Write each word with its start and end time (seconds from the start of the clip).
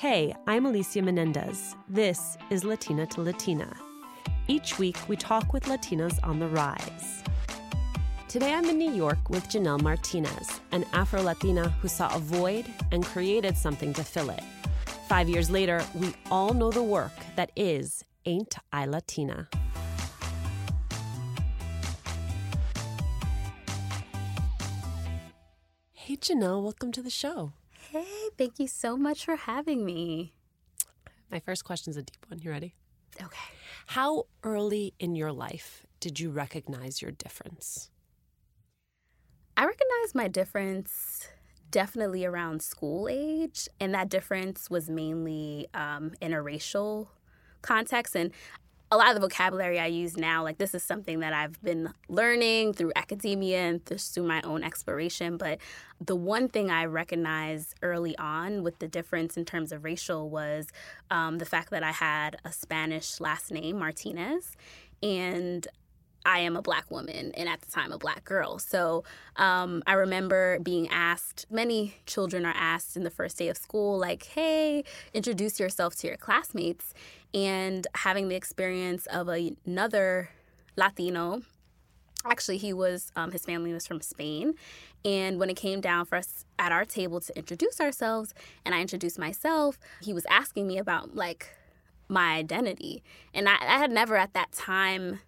Hey, 0.00 0.34
I'm 0.46 0.64
Alicia 0.64 1.02
Menendez. 1.02 1.76
This 1.86 2.38
is 2.48 2.64
Latina 2.64 3.04
to 3.08 3.20
Latina. 3.20 3.70
Each 4.48 4.78
week, 4.78 4.96
we 5.08 5.14
talk 5.14 5.52
with 5.52 5.64
Latinas 5.64 6.18
on 6.22 6.38
the 6.38 6.48
rise. 6.48 7.22
Today, 8.26 8.54
I'm 8.54 8.64
in 8.64 8.78
New 8.78 8.92
York 8.92 9.28
with 9.28 9.44
Janel 9.50 9.82
Martinez, 9.82 10.58
an 10.72 10.86
Afro 10.94 11.20
Latina 11.20 11.68
who 11.82 11.88
saw 11.88 12.16
a 12.16 12.18
void 12.18 12.64
and 12.92 13.04
created 13.04 13.58
something 13.58 13.92
to 13.92 14.02
fill 14.02 14.30
it. 14.30 14.42
Five 15.06 15.28
years 15.28 15.50
later, 15.50 15.84
we 15.94 16.14
all 16.30 16.54
know 16.54 16.70
the 16.70 16.82
work 16.82 17.12
that 17.36 17.50
is 17.54 18.02
Ain't 18.24 18.54
I 18.72 18.86
Latina? 18.86 19.50
Hey, 25.92 26.16
Janel, 26.16 26.62
welcome 26.62 26.90
to 26.90 27.02
the 27.02 27.10
show. 27.10 27.52
Hey, 27.92 28.19
thank 28.40 28.58
you 28.58 28.66
so 28.66 28.96
much 28.96 29.26
for 29.26 29.36
having 29.36 29.84
me. 29.84 30.32
My 31.30 31.40
first 31.40 31.62
question 31.62 31.90
is 31.90 31.98
a 31.98 32.02
deep 32.02 32.24
one. 32.28 32.38
You 32.38 32.50
ready? 32.50 32.74
Okay. 33.22 33.38
How 33.88 34.24
early 34.42 34.94
in 34.98 35.14
your 35.14 35.30
life 35.30 35.84
did 36.00 36.18
you 36.18 36.30
recognize 36.30 37.02
your 37.02 37.10
difference? 37.10 37.90
I 39.58 39.66
recognize 39.66 40.14
my 40.14 40.26
difference 40.26 41.28
definitely 41.70 42.24
around 42.24 42.62
school 42.62 43.08
age, 43.10 43.68
and 43.78 43.92
that 43.92 44.08
difference 44.08 44.70
was 44.70 44.88
mainly 44.88 45.68
um, 45.74 46.12
in 46.22 46.32
a 46.32 46.40
racial 46.40 47.10
context. 47.60 48.16
And 48.16 48.30
a 48.92 48.96
lot 48.96 49.08
of 49.08 49.14
the 49.14 49.20
vocabulary 49.20 49.78
I 49.78 49.86
use 49.86 50.16
now, 50.16 50.42
like 50.42 50.58
this 50.58 50.74
is 50.74 50.82
something 50.82 51.20
that 51.20 51.32
I've 51.32 51.62
been 51.62 51.92
learning 52.08 52.72
through 52.72 52.92
academia 52.96 53.60
and 53.60 53.84
through 53.84 54.24
my 54.24 54.42
own 54.42 54.64
exploration. 54.64 55.36
But 55.36 55.58
the 56.00 56.16
one 56.16 56.48
thing 56.48 56.70
I 56.70 56.86
recognized 56.86 57.76
early 57.82 58.16
on 58.18 58.64
with 58.64 58.80
the 58.80 58.88
difference 58.88 59.36
in 59.36 59.44
terms 59.44 59.70
of 59.70 59.84
racial 59.84 60.28
was 60.28 60.68
um, 61.10 61.38
the 61.38 61.44
fact 61.44 61.70
that 61.70 61.84
I 61.84 61.92
had 61.92 62.38
a 62.44 62.52
Spanish 62.52 63.20
last 63.20 63.52
name, 63.52 63.78
Martinez. 63.78 64.56
And 65.02 65.68
I 66.24 66.40
am 66.40 66.56
a 66.56 66.62
black 66.62 66.90
woman 66.90 67.32
and 67.34 67.48
at 67.48 67.62
the 67.62 67.70
time 67.70 67.92
a 67.92 67.98
black 67.98 68.24
girl. 68.24 68.58
So 68.58 69.04
um, 69.36 69.82
I 69.86 69.94
remember 69.94 70.58
being 70.60 70.88
asked, 70.88 71.46
many 71.50 71.96
children 72.06 72.44
are 72.44 72.54
asked 72.56 72.96
in 72.96 73.04
the 73.04 73.10
first 73.10 73.38
day 73.38 73.48
of 73.48 73.56
school, 73.56 73.98
like, 73.98 74.24
hey, 74.24 74.84
introduce 75.14 75.58
yourself 75.58 75.96
to 75.96 76.08
your 76.08 76.16
classmates. 76.16 76.92
And 77.32 77.86
having 77.94 78.28
the 78.28 78.36
experience 78.36 79.06
of 79.06 79.28
a, 79.28 79.54
another 79.64 80.30
Latino, 80.76 81.42
actually, 82.24 82.58
he 82.58 82.72
was, 82.72 83.12
um, 83.16 83.32
his 83.32 83.44
family 83.44 83.72
was 83.72 83.86
from 83.86 84.00
Spain. 84.00 84.54
And 85.04 85.38
when 85.38 85.48
it 85.48 85.56
came 85.56 85.80
down 85.80 86.04
for 86.06 86.16
us 86.16 86.44
at 86.58 86.72
our 86.72 86.84
table 86.84 87.20
to 87.20 87.36
introduce 87.36 87.80
ourselves, 87.80 88.34
and 88.64 88.74
I 88.74 88.80
introduced 88.80 89.18
myself, 89.18 89.78
he 90.02 90.12
was 90.12 90.26
asking 90.28 90.66
me 90.66 90.78
about 90.78 91.14
like 91.14 91.56
my 92.08 92.34
identity. 92.34 93.02
And 93.32 93.48
I, 93.48 93.54
I 93.60 93.78
had 93.78 93.90
never 93.90 94.16
at 94.16 94.34
that 94.34 94.52
time 94.52 95.20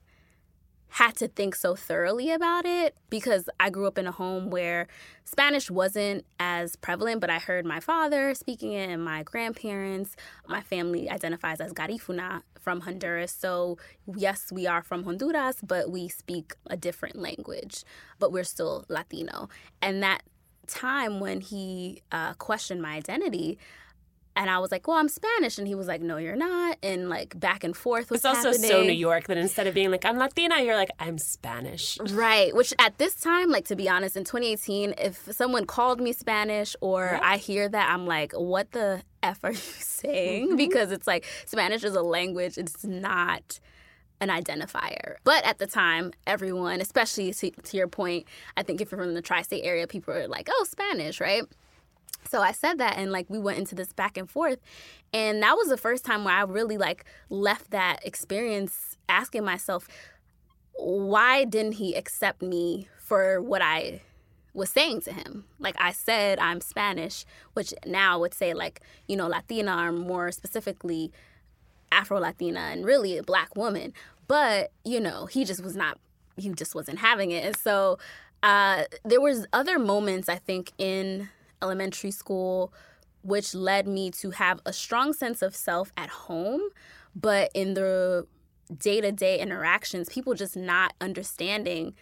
had 0.93 1.17
to 1.17 1.27
think 1.27 1.55
so 1.55 1.75
thoroughly 1.75 2.31
about 2.31 2.67
it 2.67 2.95
because 3.09 3.49
I 3.59 3.71
grew 3.71 3.87
up 3.87 3.97
in 3.97 4.07
a 4.07 4.13
home 4.13 4.51
where 4.51 4.89
Spanish 5.25 5.71
wasn't 5.71 6.27
as 6.39 6.77
prevalent, 6.77 7.23
but 7.23 7.31
I 7.31 7.39
heard 7.39 7.65
my 7.65 7.81
father 7.81 8.35
speaking 8.35 8.73
it 8.73 8.91
and 8.91 9.03
my 9.03 9.23
grandparents. 9.23 10.17
My 10.47 10.61
family 10.61 11.09
identifies 11.09 11.63
as 11.63 11.73
Garifuna 11.73 12.43
from 12.61 12.83
Honduras. 12.83 13.33
So, 13.33 13.79
yes, 14.15 14.53
we 14.53 14.67
are 14.67 14.83
from 14.83 15.05
Honduras, 15.05 15.61
but 15.63 15.91
we 15.91 16.09
speak 16.09 16.57
a 16.67 16.77
different 16.77 17.17
language, 17.17 17.85
but 18.19 18.31
we're 18.31 18.45
still 18.45 18.85
Latino. 18.91 19.49
And 19.81 20.03
that 20.03 20.23
time 20.67 21.21
when 21.21 21.41
he 21.41 22.03
uh, 22.13 22.35
questioned 22.35 22.83
my 22.83 22.97
identity, 22.97 23.59
and 24.35 24.49
I 24.51 24.59
was 24.59 24.71
like, 24.71 24.87
"Well, 24.89 24.97
I'm 24.97 25.09
Spanish," 25.09 25.59
and 25.59 25.67
he 25.69 25.75
was 25.75 25.87
like, 25.87 26.01
"No, 26.01 26.17
you're 26.17 26.37
not," 26.37 26.79
and 26.83 27.09
like 27.09 27.39
back 27.39 27.65
and 27.65 27.77
forth 27.77 28.11
was 28.11 28.19
It's 28.21 28.25
also 28.25 28.49
happening. 28.53 28.71
so 28.71 28.83
New 28.83 28.93
York 28.93 29.27
that 29.29 29.37
instead 29.37 29.67
of 29.67 29.75
being 29.75 29.91
like, 29.91 30.05
I'm 30.05 30.17
Latina, 30.19 30.61
you're 30.63 30.77
like, 30.77 30.91
I'm 30.99 31.19
Spanish. 31.19 31.99
Right. 32.11 32.55
Which 32.55 32.73
at 32.79 32.99
this 32.99 33.15
time, 33.15 33.51
like 33.51 33.67
to 33.67 33.77
be 33.77 33.89
honest, 33.89 34.17
in 34.17 34.25
2018, 34.25 34.95
if 34.99 35.29
someone 35.33 35.67
called 35.67 36.01
me 36.01 36.13
Spanish 36.13 36.75
or. 36.81 37.21
I 37.23 37.37
hear 37.37 37.69
that, 37.69 37.91
I'm 37.91 38.07
like, 38.07 38.33
what 38.33 38.73
the 38.73 39.03
F 39.23 39.41
are 39.45 39.51
you 39.53 39.57
saying? 39.57 40.51
Mhm. 40.53 40.57
Because 40.57 40.93
it's 40.93 41.07
like 41.07 41.25
Spanish 41.47 41.85
is 41.85 41.95
a 41.95 42.03
language, 42.03 42.59
it's 42.59 42.85
not 42.85 43.61
an 44.21 44.29
identifier. 44.29 45.17
But 45.25 45.45
at 45.45 45.59
the 45.59 45.67
time, 45.67 46.13
everyone, 46.27 46.81
especially 46.81 47.33
to, 47.33 47.51
to 47.51 47.77
your 47.77 47.89
point, 47.89 48.27
I 48.57 48.63
think 48.63 48.81
if 48.81 48.91
you're 48.93 49.01
from 49.01 49.15
the 49.15 49.23
tri 49.23 49.43
state 49.43 49.63
area, 49.65 49.87
people 49.87 50.15
are 50.15 50.29
like, 50.29 50.49
oh, 50.51 50.65
Spanish, 50.69 51.21
right? 51.21 51.43
So 52.29 52.41
I 52.41 52.53
said 52.53 52.79
that 52.79 52.97
and 52.97 53.13
like 53.13 53.29
we 53.29 53.39
went 53.39 53.59
into 53.59 53.75
this 53.75 53.93
back 53.93 54.17
and 54.17 54.29
forth. 54.29 54.59
And 55.13 55.43
that 55.43 55.57
was 55.57 55.69
the 55.69 55.77
first 55.77 56.05
time 56.05 56.25
where 56.25 56.35
I 56.35 56.43
really 56.43 56.79
like 56.79 57.05
left 57.29 57.71
that 57.71 58.05
experience 58.07 58.97
asking 59.09 59.45
myself, 59.45 59.89
why 60.75 61.45
didn't 61.45 61.73
he 61.73 61.95
accept 61.95 62.43
me 62.43 62.89
for 62.99 63.41
what 63.41 63.63
I 63.63 64.01
was 64.55 64.71
saying 64.71 65.03
to 65.03 65.13
him? 65.13 65.45
Like 65.59 65.77
I 65.79 65.93
said, 65.93 66.39
I'm 66.39 66.61
Spanish, 66.61 67.25
which 67.53 67.75
now 67.87 68.19
would 68.21 68.35
say 68.35 68.55
like, 68.55 68.81
you 69.07 69.17
know, 69.17 69.29
Latina 69.29 69.77
or 69.77 69.93
more 69.93 70.33
specifically 70.33 71.13
Afro 71.91 72.19
Latina 72.19 72.61
and 72.61 72.85
really 72.85 73.19
a 73.19 73.23
black 73.23 73.55
woman. 73.55 73.93
But, 74.29 74.71
you 74.85 75.01
know, 75.01 75.27
he 75.27 75.45
just 75.45 75.63
was 75.63 75.77
not 75.77 75.99
he 76.37 76.49
just 76.51 76.75
wasn't 76.75 76.99
having 76.99 77.31
it. 77.31 77.45
And 77.45 77.57
so 77.57 77.99
uh, 78.43 78.85
there 79.05 79.21
was 79.21 79.47
other 79.53 79.79
moments 79.79 80.29
I 80.29 80.37
think 80.37 80.73
in 80.79 81.29
elementary 81.63 82.11
school 82.11 82.73
which 83.23 83.55
led 83.55 83.87
me 83.87 84.11
to 84.11 84.31
have 84.31 84.61
a 84.67 84.73
strong 84.73 85.13
sense 85.13 85.43
of 85.43 85.55
self 85.55 85.93
at 85.97 86.09
home, 86.09 86.61
but 87.15 87.51
in 87.55 87.75
the 87.75 88.27
day-to-day 88.77 89.39
interactions, 89.39 90.09
people 90.09 90.35
just 90.35 90.57
not 90.57 90.95
understanding 91.01 91.95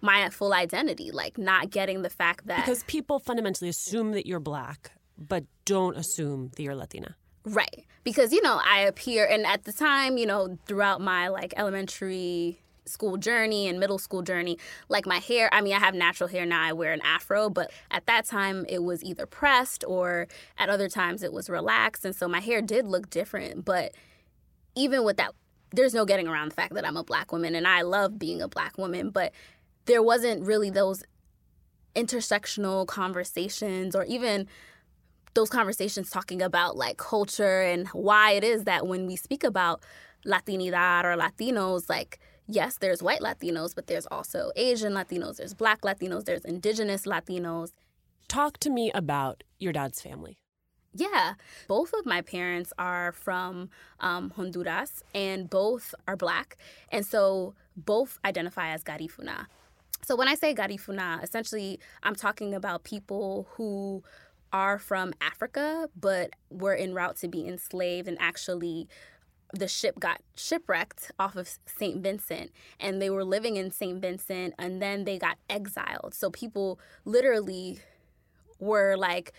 my 0.00 0.28
full 0.30 0.52
identity, 0.52 1.10
like 1.10 1.38
not 1.38 1.70
getting 1.70 2.02
the 2.02 2.10
fact 2.10 2.46
that 2.46 2.64
Because 2.64 2.82
people 2.84 3.18
fundamentally 3.18 3.68
assume 3.68 4.12
that 4.12 4.26
you're 4.26 4.40
black, 4.40 4.92
but 5.16 5.44
don't 5.64 5.96
assume 5.96 6.50
that 6.56 6.62
you're 6.62 6.74
Latina. 6.74 7.16
Right. 7.44 7.86
Because, 8.02 8.32
you 8.32 8.42
know, 8.42 8.60
I 8.64 8.80
appear, 8.80 9.26
and 9.26 9.46
at 9.46 9.64
the 9.64 9.72
time, 9.72 10.16
you 10.18 10.26
know, 10.26 10.58
throughout 10.66 11.00
my 11.00 11.28
like 11.28 11.54
elementary 11.56 12.60
school 12.90 13.16
journey 13.16 13.68
and 13.68 13.80
middle 13.80 13.98
school 13.98 14.22
journey, 14.22 14.58
like 14.88 15.06
my 15.06 15.18
hair, 15.18 15.48
I 15.52 15.60
mean, 15.60 15.74
I 15.74 15.78
have 15.78 15.94
natural 15.94 16.28
hair 16.28 16.44
now, 16.44 16.62
I 16.62 16.72
wear 16.72 16.92
an 16.92 17.00
afro, 17.02 17.48
but 17.48 17.70
at 17.90 18.06
that 18.06 18.26
time 18.26 18.66
it 18.68 18.82
was 18.82 19.02
either 19.02 19.26
pressed 19.26 19.84
or 19.86 20.28
at 20.58 20.68
other 20.68 20.88
times 20.88 21.22
it 21.22 21.32
was 21.32 21.48
relaxed. 21.48 22.04
And 22.04 22.14
so 22.14 22.28
my 22.28 22.40
hair 22.40 22.60
did 22.60 22.86
look 22.86 23.10
different. 23.10 23.64
But 23.64 23.94
even 24.74 25.04
with 25.04 25.16
that, 25.16 25.32
there's 25.72 25.94
no 25.94 26.04
getting 26.04 26.28
around 26.28 26.50
the 26.50 26.54
fact 26.54 26.74
that 26.74 26.86
I'm 26.86 26.96
a 26.96 27.04
black 27.04 27.32
woman 27.32 27.54
and 27.54 27.66
I 27.66 27.82
love 27.82 28.18
being 28.18 28.42
a 28.42 28.48
black 28.48 28.76
woman, 28.76 29.10
but 29.10 29.32
there 29.86 30.02
wasn't 30.02 30.42
really 30.42 30.70
those 30.70 31.04
intersectional 31.94 32.86
conversations 32.86 33.96
or 33.96 34.04
even 34.04 34.46
those 35.34 35.48
conversations 35.48 36.10
talking 36.10 36.42
about 36.42 36.76
like 36.76 36.96
culture 36.96 37.62
and 37.62 37.86
why 37.88 38.32
it 38.32 38.44
is 38.44 38.64
that 38.64 38.86
when 38.86 39.06
we 39.06 39.16
speak 39.16 39.44
about 39.44 39.82
Latinidad 40.26 41.04
or 41.04 41.16
Latinos, 41.16 41.88
like, 41.88 42.18
yes, 42.50 42.76
there's 42.78 43.02
white 43.02 43.20
Latinos, 43.20 43.74
but 43.74 43.86
there's 43.86 44.06
also 44.06 44.50
Asian 44.56 44.92
Latinos, 44.92 45.36
there's 45.36 45.54
black 45.54 45.82
Latinos, 45.82 46.24
there's 46.24 46.44
indigenous 46.44 47.06
Latinos. 47.06 47.72
Talk 48.28 48.58
to 48.58 48.70
me 48.70 48.90
about 48.92 49.44
your 49.58 49.72
dad's 49.72 50.00
family. 50.00 50.38
Yeah, 50.92 51.34
both 51.68 51.92
of 51.92 52.04
my 52.04 52.20
parents 52.20 52.72
are 52.76 53.12
from 53.12 53.70
um, 54.00 54.30
Honduras 54.30 55.04
and 55.14 55.48
both 55.48 55.94
are 56.08 56.16
black. 56.16 56.56
And 56.90 57.06
so 57.06 57.54
both 57.76 58.18
identify 58.24 58.70
as 58.70 58.82
Garifuna. 58.82 59.46
So 60.02 60.16
when 60.16 60.26
I 60.26 60.34
say 60.34 60.52
Garifuna, 60.52 61.22
essentially 61.22 61.78
I'm 62.02 62.16
talking 62.16 62.54
about 62.54 62.82
people 62.82 63.46
who 63.52 64.02
are 64.52 64.80
from 64.80 65.12
Africa 65.20 65.88
but 65.98 66.30
were 66.50 66.74
en 66.74 66.92
route 66.92 67.16
to 67.18 67.28
be 67.28 67.46
enslaved 67.46 68.08
and 68.08 68.16
actually 68.20 68.88
the 69.52 69.68
ship 69.68 69.98
got 69.98 70.20
shipwrecked 70.36 71.10
off 71.18 71.36
of 71.36 71.48
St. 71.66 72.02
Vincent 72.02 72.52
and 72.78 73.00
they 73.02 73.10
were 73.10 73.24
living 73.24 73.56
in 73.56 73.70
St. 73.70 74.00
Vincent 74.00 74.54
and 74.58 74.80
then 74.80 75.04
they 75.04 75.18
got 75.18 75.38
exiled. 75.48 76.14
So 76.14 76.30
people 76.30 76.78
literally 77.04 77.80
were 78.58 78.96
like 78.96 79.32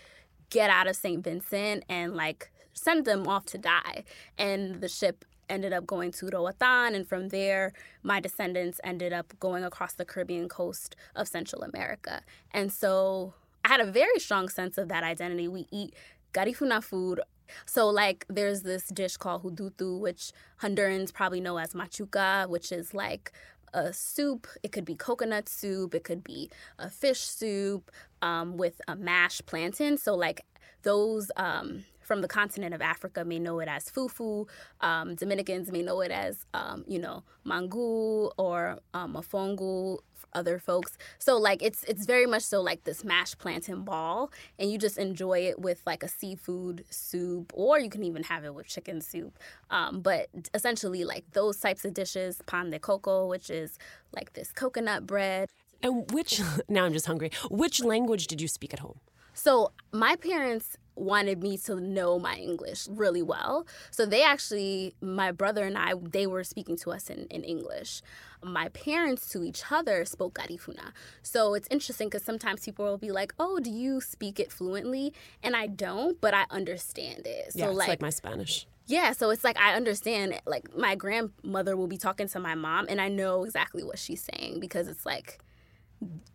get 0.50 0.68
out 0.68 0.86
of 0.86 0.96
St. 0.96 1.24
Vincent 1.24 1.84
and 1.88 2.14
like 2.14 2.50
send 2.74 3.04
them 3.04 3.26
off 3.26 3.46
to 3.46 3.58
die. 3.58 4.04
And 4.38 4.80
the 4.80 4.88
ship 4.88 5.24
ended 5.48 5.72
up 5.72 5.86
going 5.86 6.10
to 6.10 6.28
Roatan, 6.32 6.94
and 6.94 7.06
from 7.06 7.28
there, 7.28 7.72
my 8.02 8.20
descendants 8.20 8.80
ended 8.82 9.12
up 9.12 9.38
going 9.38 9.64
across 9.64 9.92
the 9.92 10.04
Caribbean 10.04 10.48
coast 10.48 10.96
of 11.14 11.28
Central 11.28 11.62
America. 11.62 12.22
And 12.52 12.72
so 12.72 13.34
I 13.64 13.68
had 13.68 13.80
a 13.80 13.90
very 13.90 14.18
strong 14.18 14.48
sense 14.48 14.78
of 14.78 14.88
that 14.88 15.04
identity. 15.04 15.48
We 15.48 15.66
eat 15.70 15.94
Garifuna 16.32 16.82
food. 16.82 17.20
So, 17.66 17.88
like, 17.88 18.24
there's 18.28 18.62
this 18.62 18.86
dish 18.88 19.16
called 19.16 19.42
hudutu, 19.44 19.98
which 19.98 20.32
Hondurans 20.60 21.12
probably 21.12 21.40
know 21.40 21.58
as 21.58 21.74
machuca, 21.74 22.48
which 22.48 22.72
is 22.72 22.94
like 22.94 23.32
a 23.74 23.92
soup. 23.92 24.46
It 24.62 24.72
could 24.72 24.84
be 24.84 24.94
coconut 24.94 25.48
soup. 25.48 25.94
It 25.94 26.04
could 26.04 26.22
be 26.22 26.50
a 26.78 26.90
fish 26.90 27.20
soup 27.20 27.90
um, 28.20 28.56
with 28.56 28.80
a 28.88 28.96
mashed 28.96 29.46
plantain. 29.46 29.96
So, 29.98 30.14
like, 30.14 30.44
those 30.82 31.30
um, 31.36 31.84
from 32.12 32.20
the 32.20 32.28
continent 32.28 32.74
of 32.74 32.82
Africa 32.82 33.24
may 33.24 33.38
know 33.38 33.58
it 33.60 33.68
as 33.68 33.86
fufu. 33.86 34.46
Um, 34.82 35.14
Dominicans 35.14 35.72
may 35.72 35.80
know 35.80 36.02
it 36.02 36.10
as, 36.10 36.44
um, 36.52 36.84
you 36.86 36.98
know, 36.98 37.22
mangu 37.46 38.30
or 38.36 38.80
um, 38.92 39.14
mofongo. 39.14 39.98
Other 40.34 40.58
folks, 40.58 40.96
so 41.18 41.36
like 41.36 41.62
it's 41.62 41.84
it's 41.84 42.06
very 42.06 42.24
much 42.24 42.42
so 42.42 42.62
like 42.62 42.84
this 42.84 43.04
mashed 43.04 43.38
plantain 43.38 43.82
ball, 43.82 44.30
and 44.58 44.70
you 44.70 44.78
just 44.78 44.96
enjoy 44.96 45.40
it 45.40 45.58
with 45.58 45.82
like 45.84 46.02
a 46.02 46.08
seafood 46.08 46.84
soup, 46.88 47.52
or 47.54 47.78
you 47.78 47.90
can 47.90 48.02
even 48.02 48.22
have 48.22 48.42
it 48.44 48.54
with 48.54 48.66
chicken 48.66 49.02
soup. 49.02 49.38
Um, 49.68 50.00
but 50.00 50.28
essentially, 50.54 51.04
like 51.04 51.24
those 51.32 51.58
types 51.58 51.84
of 51.84 51.92
dishes, 51.92 52.40
pan 52.46 52.70
de 52.70 52.78
coco, 52.78 53.26
which 53.26 53.50
is 53.50 53.78
like 54.16 54.32
this 54.32 54.52
coconut 54.52 55.06
bread. 55.06 55.50
And 55.82 56.10
which 56.10 56.40
now 56.68 56.86
I'm 56.86 56.94
just 56.94 57.06
hungry. 57.06 57.30
Which 57.50 57.84
language 57.84 58.26
did 58.26 58.40
you 58.40 58.48
speak 58.48 58.72
at 58.72 58.80
home? 58.80 59.00
So 59.34 59.72
my 59.92 60.16
parents 60.16 60.78
wanted 60.94 61.42
me 61.42 61.56
to 61.58 61.80
know 61.80 62.18
my 62.18 62.36
English 62.36 62.88
really 62.90 63.22
well. 63.22 63.66
So 63.90 64.06
they 64.06 64.22
actually, 64.22 64.94
my 65.00 65.32
brother 65.32 65.64
and 65.64 65.76
I, 65.76 65.94
they 65.94 66.26
were 66.26 66.44
speaking 66.44 66.76
to 66.78 66.90
us 66.90 67.08
in, 67.08 67.26
in 67.30 67.44
English. 67.44 68.02
My 68.42 68.68
parents 68.68 69.28
to 69.30 69.44
each 69.44 69.62
other 69.70 70.04
spoke 70.04 70.34
Garifuna. 70.34 70.92
So 71.22 71.54
it's 71.54 71.68
interesting 71.70 72.08
because 72.08 72.24
sometimes 72.24 72.64
people 72.64 72.84
will 72.84 72.98
be 72.98 73.12
like, 73.12 73.32
oh, 73.38 73.60
do 73.60 73.70
you 73.70 74.00
speak 74.00 74.40
it 74.40 74.50
fluently? 74.50 75.12
And 75.42 75.54
I 75.54 75.66
don't, 75.66 76.20
but 76.20 76.34
I 76.34 76.44
understand 76.50 77.26
it. 77.26 77.52
So 77.52 77.60
yeah, 77.60 77.68
it's 77.68 77.76
like, 77.76 77.88
like 77.88 78.02
my 78.02 78.10
Spanish. 78.10 78.66
Yeah, 78.86 79.12
so 79.12 79.30
it's 79.30 79.44
like 79.44 79.56
I 79.58 79.74
understand. 79.74 80.40
Like 80.44 80.76
my 80.76 80.96
grandmother 80.96 81.76
will 81.76 81.86
be 81.86 81.96
talking 81.96 82.28
to 82.28 82.40
my 82.40 82.56
mom, 82.56 82.86
and 82.88 83.00
I 83.00 83.08
know 83.08 83.44
exactly 83.44 83.84
what 83.84 83.98
she's 83.98 84.28
saying 84.34 84.58
because 84.58 84.88
it's 84.88 85.06
like 85.06 85.38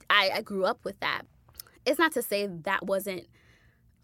I, 0.09 0.31
I 0.35 0.41
grew 0.41 0.65
up 0.65 0.83
with 0.83 0.99
that. 1.01 1.23
It's 1.85 1.99
not 1.99 2.13
to 2.13 2.21
say 2.21 2.47
that 2.47 2.85
wasn't 2.85 3.27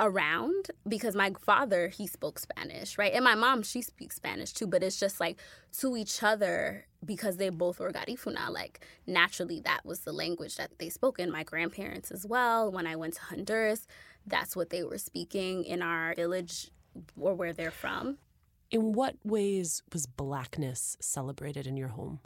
around 0.03 0.69
because 0.87 1.15
my 1.15 1.31
father 1.39 1.87
he 1.87 2.05
spoke 2.05 2.37
spanish 2.37 2.97
right? 2.97 3.13
And 3.13 3.23
my 3.23 3.35
mom 3.35 3.63
she 3.63 3.81
speaks 3.81 4.17
spanish 4.17 4.51
too 4.51 4.67
but 4.67 4.83
it's 4.83 4.99
just 4.99 5.19
like 5.19 5.39
to 5.79 5.95
each 5.95 6.21
other 6.21 6.85
because 7.03 7.37
they 7.37 7.49
both 7.49 7.79
were 7.79 7.91
garifuna 7.91 8.49
like 8.49 8.85
naturally 9.07 9.61
that 9.61 9.85
was 9.85 10.01
the 10.01 10.11
language 10.13 10.55
that 10.57 10.77
they 10.79 10.89
spoke 10.89 11.19
and 11.19 11.31
my 11.31 11.43
grandparents 11.43 12.11
as 12.11 12.25
well. 12.25 12.71
When 12.71 12.85
i 12.85 12.95
went 12.95 13.15
to 13.15 13.21
honduras 13.21 13.87
that's 14.27 14.55
what 14.55 14.69
they 14.69 14.83
were 14.83 14.97
speaking 14.97 15.63
in 15.63 15.81
our 15.81 16.13
village 16.15 16.71
or 17.19 17.33
where 17.33 17.53
they're 17.53 17.71
from. 17.71 18.17
In 18.71 18.93
what 18.93 19.15
ways 19.23 19.83
was 19.91 20.05
blackness 20.05 20.97
celebrated 20.99 21.67
in 21.67 21.77
your 21.77 21.89
home? 21.89 22.19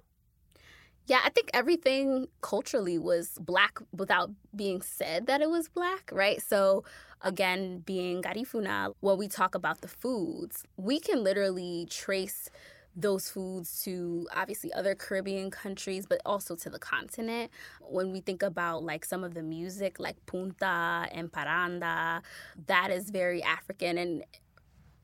Yeah, 1.08 1.22
I 1.24 1.30
think 1.30 1.50
everything 1.54 2.28
culturally 2.42 2.98
was 2.98 3.38
black 3.40 3.80
without 3.96 4.30
being 4.54 4.82
said 4.82 5.28
that 5.28 5.42
it 5.42 5.50
was 5.50 5.70
black, 5.70 6.10
right? 6.12 6.42
So, 6.42 6.84
again, 7.22 7.80
being 7.80 8.22
Garifuna, 8.22 8.94
when 9.00 9.18
we 9.18 9.28
talk 9.28 9.56
about 9.56 9.82
the 9.82 9.88
foods, 9.88 10.64
we 10.78 11.00
can 11.00 11.24
literally 11.24 11.88
trace 11.90 12.50
those 12.96 13.30
foods 13.30 13.84
to 13.84 14.28
obviously 14.36 14.74
other 14.74 14.96
Caribbean 14.96 15.52
countries, 15.52 16.08
but 16.08 16.20
also 16.26 16.56
to 16.56 16.70
the 16.70 16.80
continent. 16.80 17.52
When 17.82 18.12
we 18.12 18.22
think 18.22 18.42
about 18.42 18.84
like 18.84 19.06
some 19.06 19.24
of 19.24 19.36
the 19.36 19.44
music, 19.44 20.00
like 20.00 20.18
punta 20.26 21.08
and 21.12 21.32
paranda, 21.32 22.22
that 22.66 22.90
is 22.90 23.12
very 23.12 23.44
African. 23.44 24.00
And 24.00 24.24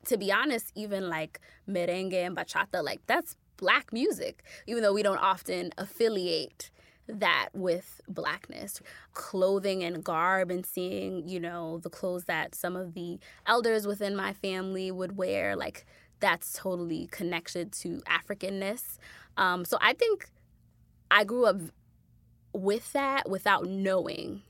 to 0.06 0.16
be 0.16 0.32
honest, 0.32 0.72
even 0.74 1.08
like 1.08 1.40
merengue 1.68 2.14
and 2.14 2.36
bachata, 2.36 2.82
like 2.82 3.00
that's 3.06 3.36
black 3.56 3.92
music, 3.92 4.42
even 4.66 4.82
though 4.82 4.92
we 4.92 5.04
don't 5.04 5.18
often 5.18 5.70
affiliate 5.78 6.70
that 7.06 7.48
with 7.52 8.00
blackness. 8.08 8.80
Clothing 9.12 9.82
and 9.82 10.02
garb 10.02 10.50
and 10.50 10.64
seeing 10.64 11.28
you 11.28 11.40
know 11.40 11.78
the 11.78 11.90
clothes 11.90 12.24
that 12.24 12.54
some 12.54 12.76
of 12.76 12.94
the 12.94 13.18
elders 13.46 13.86
within 13.86 14.16
my 14.16 14.32
family 14.32 14.90
would 14.90 15.16
wear 15.16 15.56
like 15.56 15.86
that's 16.20 16.52
totally 16.54 17.08
connected 17.10 17.72
to 17.72 18.02
africanness. 18.08 18.98
Um, 19.36 19.64
so 19.64 19.76
i 19.80 19.92
think 19.92 20.30
i 21.10 21.24
grew 21.24 21.46
up 21.46 21.56
with 22.52 22.92
that 22.92 23.28
without 23.28 23.66
knowing 23.66 24.42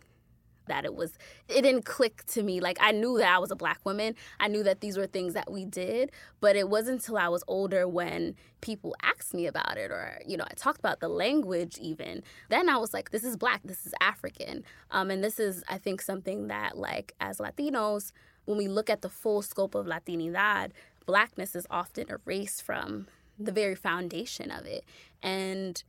that 0.66 0.84
it 0.84 0.94
was 0.94 1.18
it 1.48 1.62
didn't 1.62 1.84
click 1.84 2.24
to 2.26 2.42
me. 2.42 2.60
Like 2.60 2.78
i 2.80 2.92
knew 2.92 3.18
that 3.18 3.34
i 3.34 3.38
was 3.38 3.50
a 3.50 3.56
black 3.56 3.80
woman. 3.84 4.14
I 4.40 4.48
knew 4.48 4.62
that 4.62 4.80
these 4.80 4.96
were 4.96 5.06
things 5.06 5.34
that 5.34 5.50
we 5.50 5.64
did 5.64 6.10
but 6.40 6.56
it 6.56 6.68
wasn't 6.68 7.00
until 7.00 7.18
i 7.18 7.28
was 7.28 7.42
older 7.48 7.88
when 7.88 8.36
people 8.60 8.94
asked 9.02 9.34
me 9.34 9.46
about 9.46 9.76
it 9.76 9.90
or 9.90 10.20
you 10.26 10.36
know 10.36 10.44
i 10.50 10.54
talked 10.54 10.78
about 10.78 11.00
the 11.00 11.08
language 11.08 11.78
even. 11.78 12.22
Then 12.48 12.68
i 12.68 12.76
was 12.76 12.94
like 12.94 13.10
this 13.10 13.24
is 13.24 13.36
black. 13.36 13.60
This 13.64 13.86
is 13.86 13.94
african. 14.00 14.64
Um, 14.90 15.10
and 15.10 15.22
this 15.22 15.38
is 15.38 15.64
i 15.68 15.78
think 15.78 16.00
something 16.02 16.48
that 16.48 16.76
like 16.78 17.14
as 17.20 17.38
latinos 17.38 18.12
when 18.44 18.58
we 18.58 18.68
look 18.68 18.90
at 18.90 19.02
the 19.02 19.08
full 19.08 19.40
scope 19.40 19.74
of 19.74 19.86
latinidad 19.86 20.72
blackness 21.06 21.54
is 21.54 21.66
often 21.70 22.06
erased 22.08 22.62
from 22.62 23.06
the 23.38 23.52
very 23.52 23.74
foundation 23.74 24.50
of 24.50 24.66
it. 24.66 24.84
And 25.22 25.82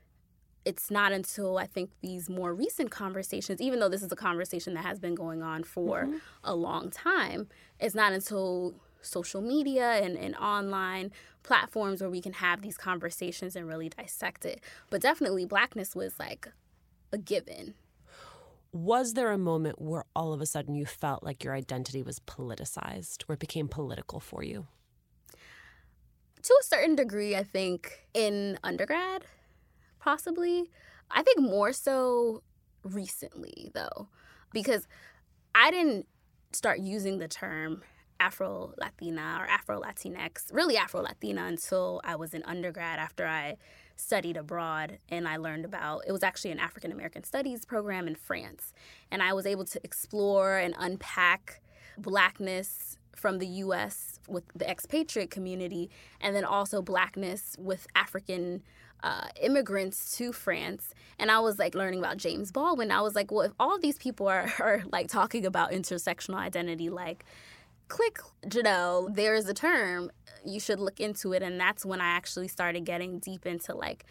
it's 0.65 0.89
not 0.89 1.11
until 1.11 1.57
I 1.57 1.67
think 1.67 1.91
these 2.01 2.29
more 2.29 2.53
recent 2.53 2.89
conversations, 2.89 3.61
even 3.61 3.79
though 3.79 3.89
this 3.89 4.01
is 4.01 4.11
a 4.11 4.15
conversation 4.15 4.73
that 4.73 4.83
has 4.83 4.99
been 4.99 5.15
going 5.15 5.43
on 5.43 5.63
for 5.63 6.03
mm-hmm. 6.03 6.17
a 6.43 6.55
long 6.55 6.89
time, 6.89 7.47
it's 7.79 7.95
not 7.95 8.11
until 8.11 8.75
social 9.01 9.41
media 9.41 10.03
and, 10.03 10.17
and 10.17 10.35
online 10.35 11.11
platforms 11.43 12.01
where 12.01 12.09
we 12.09 12.21
can 12.21 12.33
have 12.33 12.61
these 12.61 12.77
conversations 12.77 13.55
and 13.55 13.67
really 13.67 13.89
dissect 13.89 14.45
it. 14.45 14.61
But 14.89 15.01
definitely, 15.01 15.45
blackness 15.45 15.95
was 15.95 16.19
like 16.19 16.47
a 17.11 17.17
given. 17.17 17.75
Was 18.71 19.13
there 19.13 19.31
a 19.31 19.37
moment 19.37 19.81
where 19.81 20.03
all 20.15 20.33
of 20.33 20.41
a 20.41 20.45
sudden 20.45 20.75
you 20.75 20.85
felt 20.85 21.23
like 21.23 21.43
your 21.43 21.53
identity 21.53 22.03
was 22.03 22.19
politicized, 22.19 23.23
where 23.23 23.35
it 23.35 23.39
became 23.39 23.67
political 23.69 24.19
for 24.19 24.43
you? 24.43 24.67
To 26.41 26.53
a 26.61 26.63
certain 26.63 26.95
degree, 26.95 27.35
I 27.35 27.43
think 27.43 28.05
in 28.13 28.59
undergrad, 28.63 29.23
possibly. 30.05 30.69
I 31.09 31.23
think 31.23 31.41
more 31.41 31.73
so 31.73 32.43
recently, 32.83 33.71
though, 33.73 34.07
because 34.53 34.87
I 35.55 35.71
didn't 35.71 36.05
start 36.51 36.79
using 36.79 37.17
the 37.17 37.27
term 37.27 37.81
Afro 38.19 38.73
Latina 38.77 39.39
or 39.39 39.47
Afro 39.47 39.81
Latinx, 39.81 40.53
really 40.53 40.77
Afro 40.77 41.01
Latina, 41.01 41.45
until 41.45 42.01
I 42.03 42.15
was 42.15 42.35
in 42.35 42.43
undergrad 42.43 42.99
after 42.99 43.25
I 43.25 43.57
studied 43.97 44.37
abroad 44.37 44.99
and 45.09 45.27
I 45.27 45.37
learned 45.37 45.65
about 45.65 46.03
it 46.07 46.11
was 46.11 46.23
actually 46.23 46.51
an 46.51 46.59
African 46.59 46.91
American 46.91 47.23
Studies 47.23 47.65
program 47.65 48.07
in 48.07 48.15
France. 48.15 48.73
And 49.09 49.23
I 49.23 49.33
was 49.33 49.47
able 49.47 49.65
to 49.65 49.79
explore 49.83 50.57
and 50.57 50.75
unpack 50.77 51.61
blackness 51.97 52.97
from 53.15 53.39
the 53.39 53.47
US 53.47 54.19
with 54.27 54.43
the 54.53 54.69
expatriate 54.69 55.31
community 55.31 55.89
and 56.21 56.35
then 56.35 56.45
also 56.45 56.81
blackness 56.81 57.55
with 57.57 57.87
African 57.95 58.61
uh, 59.05 59.27
immigrants 59.39 60.17
to 60.17 60.33
France, 60.33 60.95
and 61.19 61.29
I 61.29 61.39
was 61.39 61.59
like 61.59 61.75
learning 61.75 61.99
about 61.99 62.17
James 62.17 62.51
Baldwin. 62.51 62.89
I 62.89 63.01
was 63.01 63.13
like, 63.13 63.31
well, 63.31 63.41
if 63.41 63.51
all 63.59 63.77
these 63.79 63.99
people 63.99 64.27
are, 64.27 64.51
are 64.59 64.83
like 64.91 65.07
talking 65.07 65.45
about 65.45 65.71
intersectional 65.71 66.37
identity, 66.37 66.89
like, 66.89 67.23
click, 67.87 68.17
Janel, 68.47 69.13
there's 69.13 69.47
a 69.47 69.53
term, 69.53 70.09
you 70.43 70.59
should 70.59 70.79
look 70.79 70.99
into 70.99 71.33
it. 71.33 71.43
And 71.43 71.59
that's 71.59 71.85
when 71.85 72.01
I 72.01 72.07
actually 72.07 72.47
started 72.47 72.83
getting 72.83 73.19
deep 73.19 73.45
into 73.45 73.75
like 73.75 74.05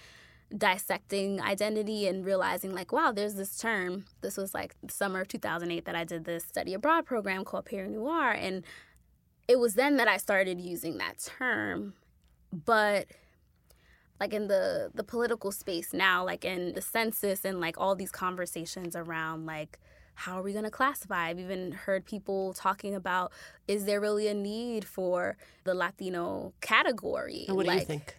dissecting 0.56 1.40
identity 1.40 2.06
and 2.06 2.24
realizing 2.24 2.72
like 2.72 2.92
wow 2.92 3.10
there's 3.10 3.34
this 3.34 3.58
term 3.58 4.04
this 4.20 4.36
was 4.36 4.54
like 4.54 4.76
summer 4.88 5.22
of 5.22 5.26
2008 5.26 5.84
that 5.84 5.96
i 5.96 6.04
did 6.04 6.26
this 6.26 6.44
study 6.44 6.74
abroad 6.74 7.04
program 7.04 7.44
called 7.44 7.64
Paris 7.64 7.90
Noir 7.90 8.30
and 8.30 8.62
it 9.48 9.58
was 9.58 9.74
then 9.74 9.96
that 9.96 10.06
i 10.06 10.16
started 10.16 10.60
using 10.60 10.98
that 10.98 11.18
term 11.18 11.94
but 12.52 13.06
like 14.20 14.32
in 14.32 14.48
the 14.48 14.90
the 14.94 15.04
political 15.04 15.50
space 15.50 15.92
now 15.92 16.24
like 16.24 16.44
in 16.44 16.72
the 16.74 16.80
census 16.80 17.44
and 17.44 17.60
like 17.60 17.76
all 17.78 17.94
these 17.94 18.10
conversations 18.10 18.94
around 18.94 19.46
like 19.46 19.78
how 20.16 20.38
are 20.38 20.42
we 20.42 20.52
going 20.52 20.64
to 20.64 20.70
classify? 20.70 21.26
I've 21.26 21.40
even 21.40 21.72
heard 21.72 22.04
people 22.04 22.52
talking 22.54 22.94
about 22.94 23.32
is 23.66 23.84
there 23.84 24.00
really 24.00 24.28
a 24.28 24.34
need 24.34 24.84
for 24.84 25.36
the 25.64 25.74
latino 25.74 26.52
category? 26.60 27.46
And 27.48 27.56
what 27.56 27.66
like, 27.66 27.78
do 27.78 27.80
you 27.80 27.86
think? 27.86 28.16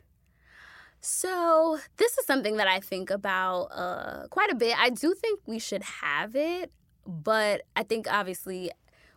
so 1.00 1.78
this 1.98 2.18
is 2.18 2.26
something 2.26 2.58
that 2.58 2.68
i 2.68 2.80
think 2.80 3.12
about 3.12 3.66
uh, 3.66 4.28
quite 4.30 4.52
a 4.52 4.56
bit. 4.56 4.76
I 4.78 4.90
do 4.90 5.14
think 5.14 5.40
we 5.46 5.60
should 5.60 5.84
have 5.84 6.36
it 6.36 6.72
but 7.08 7.62
i 7.76 7.84
think 7.84 8.12
obviously 8.12 8.72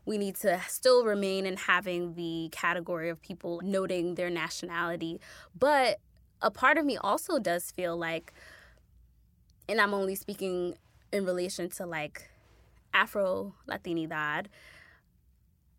we 0.08 0.18
need 0.18 0.34
to 0.36 0.60
still 0.66 1.04
remain 1.04 1.46
in 1.46 1.56
having 1.56 2.14
the 2.14 2.48
category 2.50 3.10
of 3.10 3.20
people 3.20 3.60
noting 3.62 4.14
their 4.14 4.30
nationality. 4.30 5.20
But 5.56 6.00
a 6.40 6.50
part 6.50 6.78
of 6.78 6.84
me 6.84 6.96
also 6.96 7.38
does 7.38 7.70
feel 7.70 7.96
like, 7.96 8.32
and 9.68 9.80
I'm 9.80 9.94
only 9.94 10.14
speaking 10.14 10.76
in 11.12 11.24
relation 11.24 11.68
to 11.70 11.86
like 11.86 12.28
Afro 12.94 13.54
Latinidad, 13.68 14.46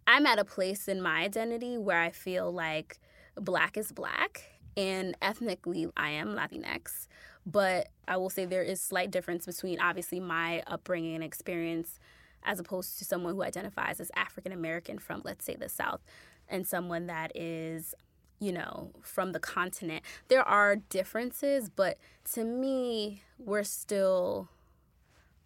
I'm 0.07 0.25
at 0.25 0.39
a 0.39 0.45
place 0.45 0.87
in 0.87 1.01
my 1.01 1.21
identity 1.21 1.77
where 1.77 1.99
I 1.99 2.09
feel 2.09 2.51
like 2.51 2.99
black 3.35 3.77
is 3.77 3.91
black 3.91 4.43
and 4.75 5.15
ethnically 5.21 5.87
I 5.95 6.11
am 6.11 6.29
Latinx. 6.29 7.07
But 7.45 7.89
I 8.07 8.17
will 8.17 8.29
say 8.29 8.45
there 8.45 8.63
is 8.63 8.81
slight 8.81 9.11
difference 9.11 9.45
between 9.45 9.79
obviously 9.79 10.19
my 10.19 10.63
upbringing 10.67 11.15
and 11.15 11.23
experience 11.23 11.99
as 12.43 12.59
opposed 12.59 12.97
to 12.99 13.05
someone 13.05 13.35
who 13.35 13.43
identifies 13.43 13.99
as 13.99 14.11
African 14.15 14.51
American 14.51 14.97
from, 14.97 15.21
let's 15.25 15.45
say, 15.45 15.55
the 15.55 15.69
South, 15.69 16.01
and 16.47 16.65
someone 16.65 17.07
that 17.07 17.31
is, 17.35 17.93
you 18.39 18.51
know, 18.51 18.91
from 19.01 19.31
the 19.31 19.39
continent. 19.39 20.03
There 20.27 20.43
are 20.43 20.77
differences, 20.77 21.69
but 21.69 21.97
to 22.33 22.43
me, 22.43 23.23
we're 23.37 23.63
still 23.63 24.49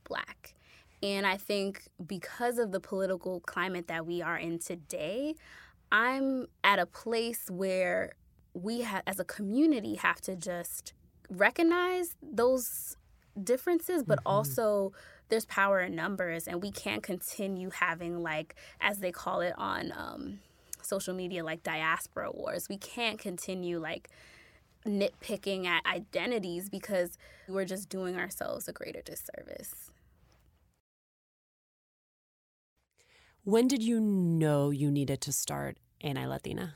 black. 0.03 0.53
And 1.01 1.27
I 1.27 1.38
think 1.38 1.89
because 2.05 2.57
of 2.57 2.71
the 2.71 2.79
political 2.79 3.41
climate 3.41 3.88
that 3.88 4.05
we 4.05 4.21
are 4.21 4.38
in 4.38 4.59
today, 4.59 5.35
I'm 5.91 6.47
at 6.63 6.79
a 6.79 6.85
place 6.85 7.50
where 7.50 8.13
we 8.53 8.83
ha- 8.83 9.01
as 9.05 9.19
a 9.19 9.25
community 9.25 9.95
have 9.95 10.21
to 10.21 10.35
just 10.35 10.93
recognize 11.29 12.15
those 12.21 12.95
differences, 13.41 14.03
but 14.03 14.19
mm-hmm. 14.19 14.27
also 14.27 14.93
there's 15.29 15.45
power 15.45 15.81
in 15.81 15.95
numbers, 15.95 16.47
and 16.47 16.62
we 16.62 16.71
can't 16.71 17.03
continue 17.03 17.69
having 17.71 18.21
like 18.21 18.55
as 18.79 19.00
they 19.00 19.12
call 19.12 19.41
it 19.41 19.53
on 19.57 19.91
um, 19.95 20.39
social 20.85 21.13
media, 21.13 21.43
like 21.43 21.63
diaspora 21.63 22.31
wars. 22.31 22.67
We 22.69 22.77
can't 22.77 23.19
continue 23.19 23.79
like 23.79 24.09
nitpicking 24.85 25.65
at 25.65 25.85
identities 25.85 26.69
because 26.69 27.17
we're 27.47 27.65
just 27.65 27.89
doing 27.89 28.17
ourselves 28.17 28.67
a 28.67 28.73
greater 28.73 29.01
disservice. 29.01 29.91
When 33.45 33.67
did 33.67 33.83
you 33.83 33.99
know 33.99 34.69
you 34.69 34.89
needed 34.89 35.19
to 35.21 35.31
start 35.31 35.77
Ain't 36.01 36.17
I 36.17 36.25
Latina? 36.25 36.75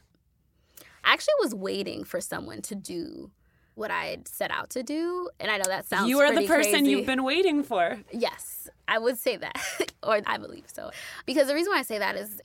I 1.04 1.14
actually 1.14 1.34
was 1.42 1.54
waiting 1.54 2.04
for 2.04 2.22
someone 2.22 2.62
to 2.64 2.76
do 2.76 3.32
what 3.76 3.92
I 3.92 4.06
had 4.06 4.28
set 4.28 4.52
out 4.52 4.70
to 4.72 4.84
do. 4.84 5.30
And 5.40 5.52
I 5.52 5.58
know 5.58 5.66
that 5.68 5.86
sounds 5.86 6.10
You 6.10 6.20
are 6.20 6.34
the 6.34 6.48
person 6.48 6.72
crazy. 6.72 6.90
you've 6.92 7.06
been 7.06 7.24
waiting 7.24 7.64
for. 7.64 8.00
Yes, 8.12 8.70
I 8.88 8.98
would 8.98 9.18
say 9.18 9.38
that, 9.38 9.58
or 10.04 10.22
I 10.26 10.38
believe 10.38 10.66
so. 10.68 10.92
Because 11.26 11.48
the 11.48 11.54
reason 11.54 11.72
why 11.72 11.80
I 11.80 11.84
say 11.84 12.00
that 12.00 12.16
is 12.16 12.42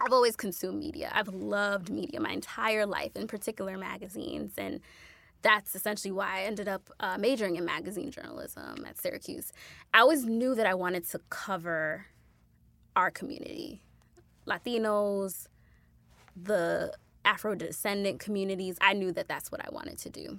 I've 0.00 0.12
always 0.12 0.36
consumed 0.36 0.78
media. 0.78 1.10
I've 1.12 1.28
loved 1.28 1.90
media 1.90 2.20
my 2.20 2.32
entire 2.32 2.86
life, 2.86 3.12
in 3.14 3.26
particular 3.26 3.78
magazines. 3.78 4.52
And 4.58 4.80
that's 5.42 5.74
essentially 5.74 6.10
why 6.10 6.40
I 6.40 6.42
ended 6.42 6.68
up 6.68 6.90
uh, 7.00 7.18
majoring 7.18 7.56
in 7.56 7.64
magazine 7.64 8.10
journalism 8.10 8.84
at 8.88 8.98
Syracuse. 8.98 9.52
I 9.92 10.00
always 10.00 10.24
knew 10.24 10.54
that 10.54 10.66
I 10.66 10.74
wanted 10.74 11.08
to 11.10 11.20
cover 11.30 12.06
our 12.96 13.10
community 13.10 13.82
Latinos, 14.46 15.46
the 16.36 16.94
Afro 17.24 17.54
descendant 17.54 18.20
communities. 18.20 18.76
I 18.80 18.92
knew 18.92 19.12
that 19.12 19.28
that's 19.28 19.50
what 19.50 19.64
I 19.64 19.68
wanted 19.70 19.98
to 19.98 20.10
do. 20.10 20.38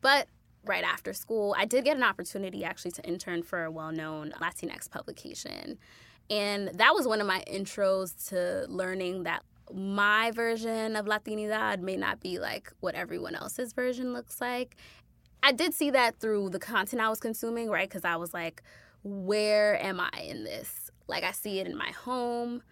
But 0.00 0.28
right 0.64 0.84
after 0.84 1.12
school, 1.12 1.54
I 1.58 1.64
did 1.64 1.84
get 1.84 1.96
an 1.96 2.02
opportunity 2.02 2.64
actually 2.64 2.92
to 2.92 3.02
intern 3.02 3.42
for 3.42 3.64
a 3.64 3.70
well 3.70 3.92
known 3.92 4.32
Latinx 4.40 4.90
publication. 4.90 5.78
And 6.30 6.68
that 6.74 6.94
was 6.94 7.06
one 7.06 7.20
of 7.20 7.26
my 7.26 7.42
intros 7.52 8.28
to 8.28 8.66
learning 8.72 9.24
that 9.24 9.42
my 9.72 10.30
version 10.30 10.96
of 10.96 11.06
Latinidad 11.06 11.80
may 11.80 11.96
not 11.96 12.20
be 12.20 12.38
like 12.38 12.72
what 12.80 12.94
everyone 12.94 13.34
else's 13.34 13.72
version 13.72 14.12
looks 14.12 14.40
like. 14.40 14.76
I 15.42 15.52
did 15.52 15.74
see 15.74 15.90
that 15.90 16.20
through 16.20 16.50
the 16.50 16.58
content 16.58 17.02
I 17.02 17.08
was 17.08 17.20
consuming, 17.20 17.68
right? 17.68 17.88
Because 17.88 18.04
I 18.04 18.16
was 18.16 18.32
like, 18.32 18.62
where 19.02 19.82
am 19.82 20.00
I 20.00 20.20
in 20.20 20.44
this? 20.44 20.90
Like, 21.08 21.24
I 21.24 21.32
see 21.32 21.58
it 21.58 21.66
in 21.66 21.76
my 21.76 21.90
home, 21.90 22.62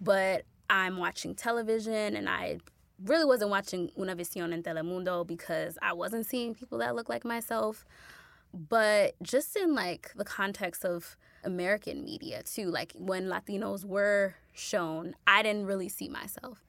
but 0.00 0.44
I'm 0.70 0.98
watching 0.98 1.34
television 1.34 2.14
and 2.14 2.28
I 2.28 2.58
really 3.04 3.24
wasn't 3.24 3.50
watching 3.50 3.90
Univision 3.96 4.52
en 4.52 4.62
Telemundo 4.62 5.26
because 5.26 5.78
I 5.80 5.92
wasn't 5.92 6.26
seeing 6.26 6.54
people 6.54 6.78
that 6.78 6.94
look 6.94 7.08
like 7.08 7.24
myself. 7.24 7.86
But 8.58 9.14
just 9.22 9.56
in 9.56 9.74
like 9.74 10.12
the 10.16 10.24
context 10.24 10.84
of 10.84 11.16
American 11.44 12.04
media 12.04 12.42
too, 12.42 12.70
like 12.70 12.92
when 12.96 13.26
Latinos 13.26 13.84
were 13.84 14.34
shown, 14.52 15.14
I 15.26 15.42
didn't 15.42 15.66
really 15.66 15.88
see 15.88 16.08
myself. 16.08 16.64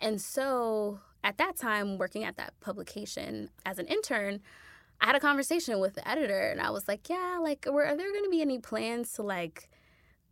And 0.00 0.20
so 0.20 1.00
at 1.22 1.36
that 1.36 1.56
time, 1.56 1.98
working 1.98 2.24
at 2.24 2.36
that 2.36 2.58
publication 2.60 3.50
as 3.66 3.78
an 3.78 3.86
intern, 3.86 4.40
I 5.00 5.06
had 5.06 5.16
a 5.16 5.20
conversation 5.20 5.78
with 5.80 5.94
the 5.94 6.08
editor 6.08 6.48
and 6.48 6.60
I 6.60 6.70
was 6.70 6.88
like, 6.88 7.08
yeah, 7.10 7.38
like, 7.40 7.66
were, 7.70 7.84
are 7.84 7.96
there 7.96 8.10
going 8.10 8.24
to 8.24 8.30
be 8.30 8.40
any 8.40 8.58
plans 8.58 9.12
to 9.14 9.22
like 9.22 9.68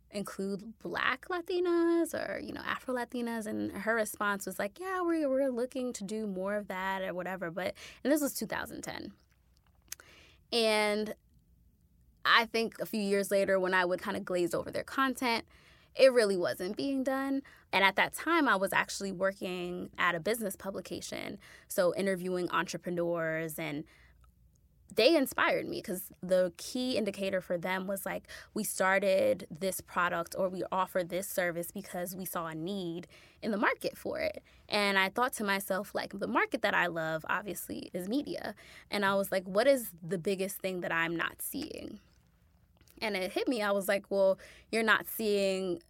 include 0.09 0.79
black 0.79 1.27
Latinas 1.29 2.13
or, 2.13 2.39
you 2.39 2.53
know, 2.53 2.61
Afro 2.65 2.95
Latinas? 2.95 3.45
And 3.45 3.71
her 3.71 3.93
response 3.93 4.45
was 4.47 4.57
like, 4.57 4.79
yeah, 4.79 5.01
we're, 5.01 5.29
we're 5.29 5.49
looking 5.49 5.93
to 5.93 6.03
do 6.03 6.25
more 6.25 6.55
of 6.55 6.67
that 6.69 7.03
or 7.03 7.13
whatever. 7.13 7.51
But, 7.51 7.75
and 8.03 8.11
this 8.11 8.21
was 8.21 8.33
2010. 8.33 9.11
And 10.51 11.13
I 12.25 12.45
think 12.45 12.79
a 12.79 12.85
few 12.85 13.01
years 13.01 13.31
later, 13.31 13.59
when 13.59 13.73
I 13.73 13.85
would 13.85 14.01
kind 14.01 14.17
of 14.17 14.25
glaze 14.25 14.53
over 14.53 14.71
their 14.71 14.83
content, 14.83 15.45
it 15.95 16.13
really 16.13 16.37
wasn't 16.37 16.77
being 16.77 17.03
done. 17.03 17.41
And 17.73 17.83
at 17.83 17.95
that 17.95 18.13
time, 18.13 18.47
I 18.47 18.55
was 18.55 18.71
actually 18.71 19.11
working 19.11 19.89
at 19.97 20.15
a 20.15 20.19
business 20.19 20.55
publication. 20.55 21.39
So, 21.67 21.93
interviewing 21.95 22.49
entrepreneurs 22.51 23.57
and 23.57 23.83
they 24.95 25.15
inspired 25.15 25.67
me 25.67 25.77
because 25.77 26.11
the 26.21 26.51
key 26.57 26.97
indicator 26.97 27.41
for 27.41 27.57
them 27.57 27.87
was 27.87 28.05
like 28.05 28.27
we 28.53 28.63
started 28.63 29.47
this 29.59 29.81
product 29.81 30.35
or 30.37 30.49
we 30.49 30.63
offered 30.71 31.09
this 31.09 31.27
service 31.27 31.71
because 31.71 32.15
we 32.15 32.25
saw 32.25 32.47
a 32.47 32.55
need 32.55 33.07
in 33.41 33.51
the 33.51 33.57
market 33.57 33.97
for 33.97 34.19
it. 34.19 34.41
And 34.69 34.97
i 34.97 35.09
thought 35.09 35.33
to 35.33 35.43
myself 35.43 35.93
like 35.93 36.17
the 36.19 36.27
market 36.27 36.61
that 36.61 36.73
i 36.73 36.87
love 36.87 37.25
obviously 37.29 37.89
is 37.93 38.07
media. 38.07 38.55
And 38.89 39.05
i 39.05 39.13
was 39.15 39.31
like 39.31 39.43
what 39.45 39.67
is 39.67 39.91
the 40.07 40.17
biggest 40.17 40.57
thing 40.57 40.81
that 40.81 40.91
i'm 40.91 41.15
not 41.15 41.41
seeing? 41.41 41.99
And 42.99 43.15
it 43.15 43.31
hit 43.31 43.47
me. 43.47 43.61
I 43.61 43.71
was 43.71 43.87
like 43.87 44.05
well 44.09 44.39
you're 44.71 44.83
not 44.83 45.07
seeing 45.07 45.81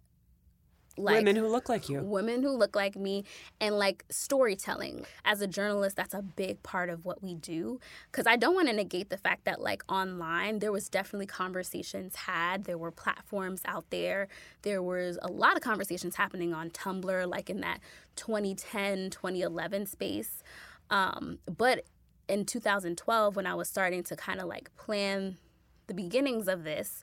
like 0.98 1.16
women 1.16 1.36
who 1.36 1.46
look 1.46 1.68
like 1.68 1.88
you. 1.88 2.00
women 2.00 2.42
who 2.42 2.50
look 2.50 2.76
like 2.76 2.96
me 2.96 3.24
and 3.60 3.78
like 3.78 4.04
storytelling. 4.10 5.04
As 5.24 5.40
a 5.40 5.46
journalist 5.46 5.96
that's 5.96 6.14
a 6.14 6.22
big 6.22 6.62
part 6.62 6.90
of 6.90 7.04
what 7.04 7.22
we 7.22 7.34
do. 7.34 7.80
Because 8.10 8.26
i 8.26 8.36
don't 8.36 8.54
want 8.54 8.68
to 8.68 8.74
negate 8.74 9.10
the 9.10 9.18
fact 9.18 9.44
that 9.44 9.60
like 9.60 9.82
online 9.90 10.58
there 10.58 10.72
was 10.72 10.88
definitely 10.88 11.26
conversations 11.26 12.16
had. 12.16 12.64
There 12.64 12.78
were 12.78 12.90
platforms 12.90 13.62
out 13.64 13.86
there. 13.90 14.28
There 14.62 14.82
was 14.82 15.18
a 15.22 15.28
lot 15.28 15.56
of 15.56 15.62
conversations 15.62 16.16
happening 16.16 16.52
on 16.52 16.70
tumblr 16.70 17.26
like 17.28 17.50
in 17.50 17.60
that 17.60 17.80
2010 18.16 19.10
2011 19.10 19.86
space. 19.86 20.42
Um, 20.90 21.38
but 21.46 21.84
in 22.28 22.44
2012 22.44 23.36
when 23.36 23.46
i 23.46 23.54
was 23.54 23.68
starting 23.68 24.02
to 24.02 24.14
kind 24.14 24.40
of 24.40 24.46
like 24.46 24.74
plan 24.76 25.38
the 25.86 25.94
beginnings 25.94 26.46
of 26.46 26.64
this 26.64 27.02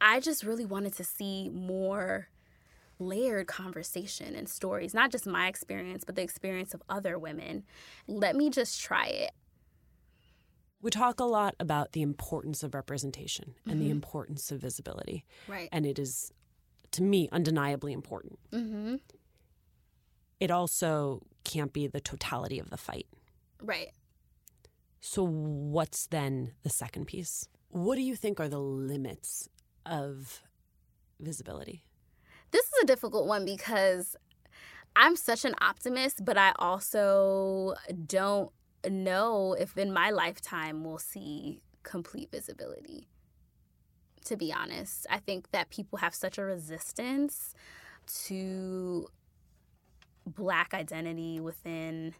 i 0.00 0.18
just 0.18 0.42
really 0.42 0.64
wanted 0.64 0.94
to 0.94 1.04
see 1.04 1.50
more 1.50 2.28
layered 2.98 3.46
conversation 3.46 4.34
and 4.34 4.48
stories, 4.48 4.94
not 4.94 5.10
just 5.10 5.26
my 5.26 5.48
experience, 5.48 6.04
but 6.04 6.16
the 6.16 6.22
experience 6.22 6.74
of 6.74 6.82
other 6.88 7.18
women. 7.18 7.64
Let 8.06 8.36
me 8.36 8.50
just 8.50 8.80
try 8.80 9.06
it. 9.06 9.30
We 10.80 10.90
talk 10.90 11.18
a 11.18 11.24
lot 11.24 11.56
about 11.58 11.92
the 11.92 12.02
importance 12.02 12.62
of 12.62 12.74
representation 12.74 13.54
and 13.64 13.74
mm-hmm. 13.74 13.84
the 13.84 13.90
importance 13.90 14.52
of 14.52 14.60
visibility. 14.60 15.24
Right. 15.48 15.68
And 15.72 15.84
it 15.84 15.98
is, 15.98 16.32
to 16.92 17.02
me, 17.02 17.28
undeniably 17.32 17.92
important. 17.92 18.38
Mm-hmm. 18.52 18.96
It 20.38 20.50
also 20.52 21.22
can't 21.44 21.72
be 21.72 21.88
the 21.88 22.00
totality 22.00 22.60
of 22.60 22.70
the 22.70 22.76
fight. 22.76 23.08
Right. 23.60 23.90
So, 25.00 25.24
what's 25.24 26.06
then 26.06 26.52
the 26.62 26.70
second 26.70 27.06
piece? 27.06 27.48
What 27.70 27.96
do 27.96 28.02
you 28.02 28.14
think 28.14 28.40
are 28.40 28.48
the 28.48 28.60
limits 28.60 29.48
of 29.84 30.42
visibility? 31.20 31.82
This 32.50 32.64
is 32.64 32.82
a 32.82 32.86
difficult 32.86 33.26
one 33.26 33.44
because 33.44 34.16
I'm 34.96 35.16
such 35.16 35.44
an 35.44 35.54
optimist, 35.60 36.24
but 36.24 36.38
I 36.38 36.52
also 36.58 37.74
don't 38.06 38.50
know 38.88 39.54
if 39.58 39.76
in 39.76 39.92
my 39.92 40.10
lifetime 40.10 40.84
we'll 40.84 40.98
see 40.98 41.60
complete 41.82 42.30
visibility. 42.30 43.08
To 44.24 44.36
be 44.36 44.52
honest, 44.52 45.06
I 45.10 45.18
think 45.18 45.50
that 45.52 45.70
people 45.70 45.98
have 45.98 46.14
such 46.14 46.38
a 46.38 46.44
resistance 46.44 47.54
to 48.26 49.08
Black 50.26 50.74
identity 50.74 51.40
within 51.40 52.14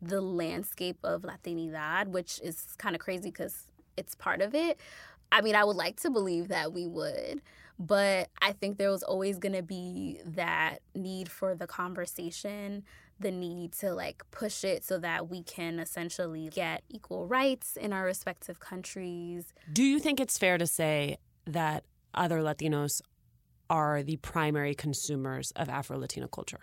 the 0.00 0.20
landscape 0.20 0.98
of 1.02 1.22
Latinidad, 1.22 2.08
which 2.08 2.40
is 2.42 2.66
kind 2.78 2.94
of 2.94 3.00
crazy 3.00 3.30
because 3.30 3.66
it's 3.96 4.14
part 4.14 4.40
of 4.40 4.54
it. 4.54 4.78
I 5.30 5.40
mean, 5.40 5.54
I 5.54 5.64
would 5.64 5.76
like 5.76 6.00
to 6.00 6.10
believe 6.10 6.48
that 6.48 6.72
we 6.72 6.86
would, 6.86 7.40
but 7.84 8.28
I 8.40 8.52
think 8.52 8.78
there 8.78 8.92
was 8.92 9.02
always 9.02 9.38
going 9.38 9.54
to 9.54 9.62
be 9.62 10.20
that 10.24 10.78
need 10.94 11.28
for 11.28 11.56
the 11.56 11.66
conversation, 11.66 12.84
the 13.18 13.32
need 13.32 13.72
to 13.72 13.92
like 13.92 14.22
push 14.30 14.62
it 14.62 14.84
so 14.84 14.98
that 14.98 15.28
we 15.28 15.42
can 15.42 15.80
essentially 15.80 16.48
get 16.52 16.84
equal 16.88 17.26
rights 17.26 17.76
in 17.76 17.92
our 17.92 18.04
respective 18.04 18.60
countries. 18.60 19.52
Do 19.72 19.82
you 19.82 19.98
think 19.98 20.20
it's 20.20 20.38
fair 20.38 20.58
to 20.58 20.66
say 20.66 21.16
that 21.44 21.82
other 22.14 22.38
Latinos 22.38 23.00
are 23.68 24.04
the 24.04 24.16
primary 24.18 24.76
consumers 24.76 25.50
of 25.56 25.68
Afro 25.68 25.98
Latino 25.98 26.28
culture? 26.28 26.60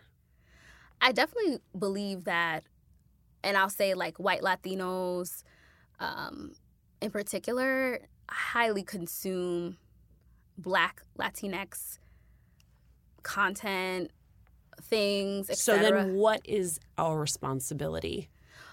I 1.01 1.11
definitely 1.11 1.59
believe 1.77 2.23
that, 2.25 2.63
and 3.43 3.57
I'll 3.57 3.69
say 3.69 3.93
like 3.93 4.17
white 4.19 4.41
Latinos 4.41 5.43
um, 5.99 6.53
in 7.01 7.11
particular 7.11 7.99
highly 8.29 8.83
consume 8.83 9.77
Black 10.61 11.01
Latinx 11.17 11.99
content, 13.23 14.11
things, 14.81 15.59
So 15.59 15.77
then, 15.77 16.15
what 16.15 16.41
is 16.45 16.79
our 16.97 17.19
responsibility? 17.19 18.29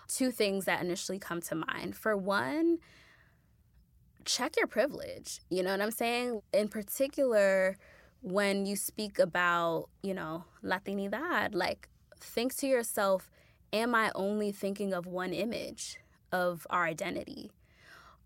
Two 0.08 0.30
things 0.30 0.66
that 0.66 0.82
initially 0.82 1.18
come 1.18 1.40
to 1.42 1.56
mind. 1.56 1.96
For 1.96 2.16
one, 2.16 2.78
check 4.24 4.56
your 4.56 4.66
privilege. 4.66 5.40
You 5.50 5.62
know 5.62 5.72
what 5.72 5.80
I'm 5.80 5.90
saying? 5.90 6.42
In 6.52 6.68
particular, 6.68 7.76
when 8.22 8.66
you 8.66 8.76
speak 8.76 9.18
about, 9.18 9.88
you 10.02 10.14
know, 10.14 10.44
Latinidad, 10.64 11.54
like 11.54 11.88
think 12.20 12.54
to 12.56 12.66
yourself, 12.66 13.30
am 13.72 13.94
I 13.94 14.10
only 14.14 14.52
thinking 14.52 14.92
of 14.92 15.06
one 15.06 15.32
image 15.32 15.98
of 16.32 16.66
our 16.70 16.84
identity? 16.84 17.50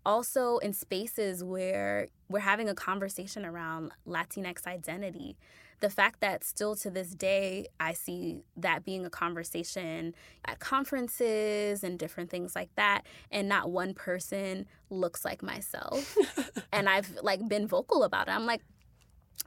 Also, 0.05 0.57
in 0.59 0.73
spaces 0.73 1.43
where 1.43 2.07
we're 2.29 2.39
having 2.39 2.67
a 2.67 2.73
conversation 2.73 3.45
around 3.45 3.91
Latinx 4.07 4.65
identity, 4.65 5.37
the 5.81 5.89
fact 5.89 6.21
that 6.21 6.43
still 6.43 6.75
to 6.77 6.89
this 6.89 7.09
day, 7.09 7.67
I 7.79 7.93
see 7.93 8.43
that 8.55 8.85
being 8.85 9.05
a 9.05 9.09
conversation 9.09 10.13
at 10.45 10.59
conferences 10.59 11.83
and 11.83 11.99
different 11.99 12.29
things 12.29 12.55
like 12.55 12.69
that, 12.75 13.01
and 13.31 13.49
not 13.49 13.71
one 13.71 13.93
person 13.93 14.67
looks 14.89 15.25
like 15.25 15.43
myself. 15.43 16.15
and 16.71 16.87
I've 16.87 17.17
like 17.21 17.47
been 17.47 17.67
vocal 17.67 18.03
about 18.03 18.27
it. 18.27 18.31
I'm 18.31 18.45
like, 18.45 18.61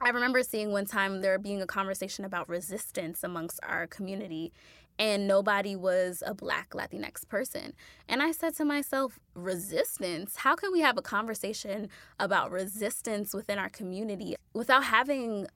I 0.01 0.09
remember 0.09 0.43
seeing 0.43 0.71
one 0.71 0.85
time 0.85 1.21
there 1.21 1.39
being 1.39 1.61
a 1.61 1.67
conversation 1.67 2.25
about 2.25 2.49
resistance 2.49 3.23
amongst 3.23 3.61
our 3.63 3.87
community, 3.87 4.51
and 4.97 5.27
nobody 5.27 5.75
was 5.75 6.23
a 6.25 6.33
Black 6.33 6.69
Latinx 6.71 7.27
person. 7.27 7.73
And 8.07 8.21
I 8.21 8.31
said 8.31 8.55
to 8.57 8.65
myself, 8.65 9.19
resistance? 9.33 10.37
How 10.37 10.55
can 10.55 10.71
we 10.71 10.81
have 10.81 10.97
a 10.97 11.01
conversation 11.01 11.89
about 12.19 12.51
resistance 12.51 13.33
within 13.33 13.59
our 13.59 13.69
community 13.69 14.35
without 14.53 14.85
having 14.85 15.47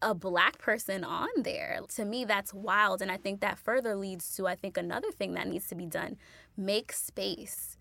a 0.00 0.14
black 0.14 0.58
person 0.58 1.02
on 1.02 1.28
there 1.38 1.80
to 1.88 2.04
me 2.04 2.24
that's 2.24 2.54
wild 2.54 3.02
and 3.02 3.10
i 3.10 3.16
think 3.16 3.40
that 3.40 3.58
further 3.58 3.96
leads 3.96 4.32
to 4.36 4.46
i 4.46 4.54
think 4.54 4.76
another 4.76 5.10
thing 5.10 5.32
that 5.34 5.48
needs 5.48 5.66
to 5.66 5.74
be 5.74 5.86
done 5.86 6.16
make 6.56 6.92
space 6.92 7.76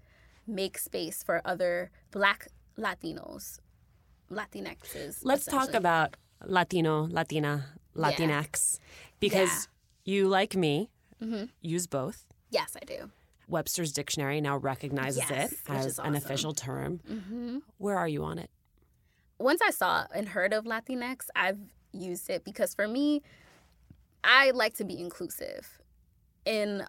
make 0.47 0.79
space 0.79 1.21
for 1.21 1.43
other 1.45 1.91
black 2.09 2.47
latinos 2.75 3.59
latinxes 4.31 5.19
Let's 5.21 5.45
talk 5.45 5.75
about 5.75 6.15
Latino, 6.45 7.07
Latina, 7.07 7.65
Yeah. 7.95 8.11
Latinx, 8.11 8.79
because 9.19 9.67
you, 10.07 10.27
like 10.27 10.55
me, 10.55 10.89
Mm-hmm. 11.21 11.45
use 11.61 11.87
both. 11.87 12.25
yes 12.51 12.77
i 12.81 12.85
do 12.85 13.09
Webster's 13.47 13.91
dictionary 13.91 14.39
now 14.39 14.55
recognizes 14.57 15.23
Yes, 15.29 15.51
it 15.53 15.59
as 15.67 15.85
is 15.87 15.99
an 15.99 16.13
official 16.15 16.53
term. 16.53 16.99
mm-hmm. 17.09 17.57
Where 17.79 17.97
are 17.97 18.07
you 18.07 18.23
on 18.23 18.37
it? 18.39 18.49
once 19.39 19.61
I 19.61 19.71
saw 19.71 20.05
and 20.13 20.29
heard 20.29 20.51
of 20.53 20.65
Latinx, 20.65 21.27
I've 21.35 21.59
used 21.91 22.29
it 22.29 22.43
because 22.43 22.75
for 22.75 22.87
me, 22.87 23.21
I 24.23 24.51
like 24.51 24.73
to 24.77 24.83
be 24.83 24.99
inclusive 24.99 25.79
in 26.45 26.83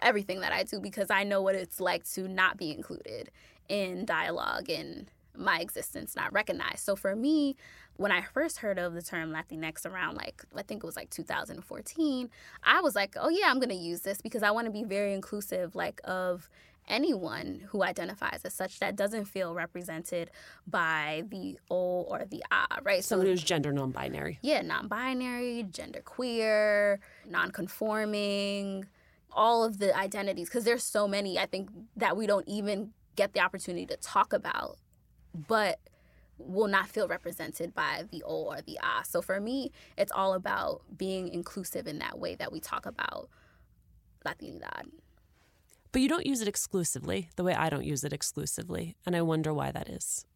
everything 0.00 0.40
that 0.40 0.52
I 0.52 0.62
do 0.64 0.80
because 0.80 1.10
I 1.10 1.22
know 1.24 1.40
what 1.42 1.54
it's 1.56 1.78
like 1.80 2.04
to 2.14 2.26
not 2.28 2.56
be 2.56 2.70
included 2.72 3.30
in 3.68 4.04
dialogue 4.04 4.68
and 4.70 5.10
my 5.38 5.60
existence 5.60 6.16
not 6.16 6.32
recognized. 6.32 6.80
So 6.80 6.96
for 6.96 7.14
me, 7.14 7.56
when 7.96 8.12
I 8.12 8.22
first 8.22 8.58
heard 8.58 8.78
of 8.78 8.94
the 8.94 9.02
term 9.02 9.32
Latinx 9.32 9.86
around 9.86 10.16
like 10.16 10.44
I 10.56 10.62
think 10.62 10.82
it 10.82 10.86
was 10.86 10.96
like 10.96 11.10
2014, 11.10 12.30
I 12.64 12.80
was 12.80 12.94
like, 12.94 13.16
"Oh 13.18 13.28
yeah, 13.28 13.46
I'm 13.48 13.58
going 13.58 13.68
to 13.70 13.74
use 13.74 14.00
this 14.02 14.20
because 14.20 14.42
I 14.42 14.50
want 14.50 14.66
to 14.66 14.72
be 14.72 14.84
very 14.84 15.14
inclusive 15.14 15.74
like 15.74 16.00
of 16.04 16.48
anyone 16.88 17.62
who 17.68 17.82
identifies 17.82 18.40
as 18.44 18.54
such 18.54 18.80
that 18.80 18.96
doesn't 18.96 19.26
feel 19.26 19.54
represented 19.54 20.30
by 20.66 21.22
the 21.28 21.58
O 21.70 22.02
or 22.02 22.24
the 22.24 22.42
A, 22.50 22.80
right? 22.82 23.04
Someone 23.04 23.26
who's 23.26 23.42
gender 23.42 23.72
non-binary. 23.72 24.38
yeah, 24.42 24.62
non-binary, 24.62 25.66
genderqueer, 25.70 26.98
non-conforming, 27.28 28.86
all 29.32 29.64
of 29.64 29.78
the 29.78 29.96
identities 29.96 30.48
because 30.48 30.64
there's 30.64 30.82
so 30.82 31.06
many 31.06 31.38
I 31.38 31.46
think 31.46 31.70
that 31.96 32.16
we 32.16 32.26
don't 32.26 32.48
even 32.48 32.92
get 33.16 33.32
the 33.32 33.40
opportunity 33.40 33.84
to 33.86 33.96
talk 33.96 34.32
about, 34.32 34.78
but 35.34 35.78
will 36.38 36.68
not 36.68 36.88
feel 36.88 37.08
represented 37.08 37.74
by 37.74 38.04
the 38.12 38.22
O 38.24 38.44
or 38.44 38.60
the 38.62 38.78
A. 38.82 39.04
So 39.04 39.20
for 39.20 39.40
me, 39.40 39.72
it's 39.96 40.12
all 40.12 40.34
about 40.34 40.82
being 40.96 41.28
inclusive 41.28 41.86
in 41.86 41.98
that 41.98 42.18
way 42.18 42.34
that 42.36 42.52
we 42.52 42.60
talk 42.60 42.86
about 42.86 43.28
Latinidad. 44.24 44.90
But 45.90 46.02
you 46.02 46.08
don't 46.08 46.26
use 46.26 46.40
it 46.40 46.48
exclusively, 46.48 47.30
the 47.36 47.42
way 47.44 47.54
I 47.54 47.70
don't 47.70 47.84
use 47.84 48.04
it 48.04 48.12
exclusively. 48.12 48.94
And 49.06 49.16
I 49.16 49.22
wonder 49.22 49.52
why 49.54 49.72
that 49.72 49.88
is. 49.88 50.26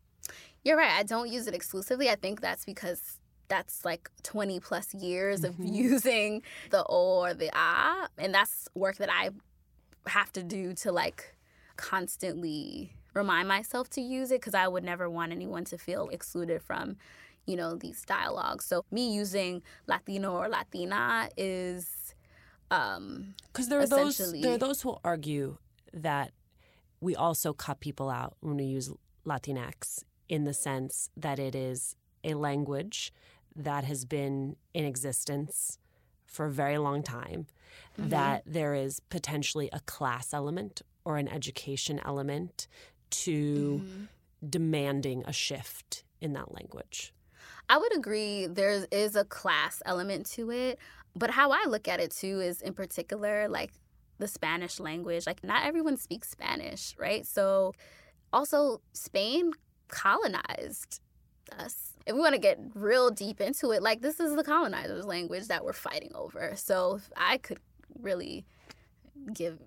You're 0.65 0.77
right. 0.77 0.93
I 0.99 1.03
don't 1.03 1.29
use 1.31 1.47
it 1.47 1.55
exclusively. 1.55 2.09
I 2.09 2.15
think 2.15 2.41
that's 2.41 2.65
because 2.65 3.19
that's 3.49 3.85
like 3.85 4.11
20 4.23 4.61
plus 4.61 4.95
years 4.95 5.45
of 5.45 5.57
Mhm. 5.57 5.73
using 5.75 6.43
the 6.71 6.85
O 6.89 7.21
or 7.25 7.35
the 7.35 7.51
ah. 7.53 8.09
And 8.17 8.33
that's 8.35 8.67
work 8.75 8.97
that 8.97 9.11
I 9.13 9.31
have 10.07 10.33
to 10.33 10.43
do 10.43 10.73
to 10.75 10.91
like 10.91 11.37
constantly 11.77 12.97
remind 13.15 13.49
myself 13.49 13.89
to 13.91 14.01
use 14.01 14.31
it 14.31 14.41
because 14.41 14.55
I 14.55 14.69
would 14.69 14.85
never 14.85 15.09
want 15.11 15.33
anyone 15.33 15.65
to 15.67 15.79
feel 15.79 16.09
excluded 16.09 16.63
from, 16.63 16.97
you 17.47 17.57
know, 17.57 17.75
these 17.77 18.03
dialogues. 18.05 18.65
So 18.65 18.85
me 18.91 19.13
using 19.13 19.63
Latino 19.87 20.33
or 20.33 20.49
Latina 20.49 21.29
is 21.37 22.15
um 22.71 23.35
Because 23.53 23.69
there 23.69 23.81
are 23.81 23.87
those 23.87 24.17
there 24.43 24.53
are 24.53 24.59
those 24.59 24.83
who 24.83 24.97
argue 25.05 25.59
that 25.93 26.33
we 27.01 27.15
also 27.17 27.53
cut 27.53 27.81
people 27.81 28.09
out 28.09 28.37
when 28.41 28.57
we 28.57 28.65
use 28.65 28.91
Latinx 29.27 30.05
in 30.29 30.45
the 30.45 30.55
sense 30.55 31.11
that 31.17 31.39
it 31.39 31.55
is 31.55 31.97
a 32.25 32.35
language 32.35 33.13
that 33.55 33.85
has 33.85 34.05
been 34.05 34.57
in 34.73 34.85
existence 34.85 35.79
for 36.25 36.47
a 36.47 36.51
very 36.51 36.79
long 36.79 37.03
time, 37.03 37.47
Mhm. 37.99 38.09
that 38.11 38.43
there 38.47 38.75
is 38.75 39.01
potentially 39.11 39.69
a 39.73 39.81
class 39.81 40.33
element 40.33 40.81
or 41.05 41.19
an 41.19 41.29
education 41.29 42.01
element 42.05 42.67
to 43.13 43.83
mhm. 43.85 44.09
demanding 44.49 45.25
a 45.27 45.33
shift 45.33 46.05
in 46.21 46.33
that 46.35 46.53
language. 46.55 47.13
I 47.69 47.79
would 47.79 47.97
agree 47.97 48.47
there 48.47 48.87
is 48.91 49.17
a 49.17 49.25
class 49.25 49.83
element 49.87 50.27
to 50.33 50.51
it, 50.51 50.79
but 51.15 51.31
how 51.31 51.51
I 51.51 51.65
look 51.67 51.89
at 51.89 52.01
it 52.01 52.11
too 52.11 52.41
is 52.41 52.61
in 52.61 52.75
particular 52.75 53.49
like 53.49 53.73
the 54.19 54.29
Spanish 54.29 54.81
language. 54.81 55.27
Like 55.27 55.43
not 55.45 55.65
everyone 55.65 55.97
speaks 55.97 56.31
Spanish, 56.31 56.95
right? 56.99 57.27
So 57.27 57.73
also 58.33 58.81
Spain 58.93 59.53
colonized 59.89 61.01
us. 61.59 61.93
If 62.07 62.15
we 62.15 62.21
want 62.21 62.35
to 62.35 62.41
get 62.41 62.59
real 62.75 63.11
deep 63.11 63.41
into 63.41 63.71
it, 63.71 63.83
like 63.83 64.01
this 64.01 64.21
is 64.21 64.35
the 64.35 64.45
colonizers' 64.45 65.05
language 65.05 65.49
that 65.49 65.65
we're 65.65 65.73
fighting 65.73 66.13
over. 66.15 66.55
So 66.57 67.01
I 67.17 67.39
could 67.39 67.59
really 68.01 68.45
give 69.33 69.59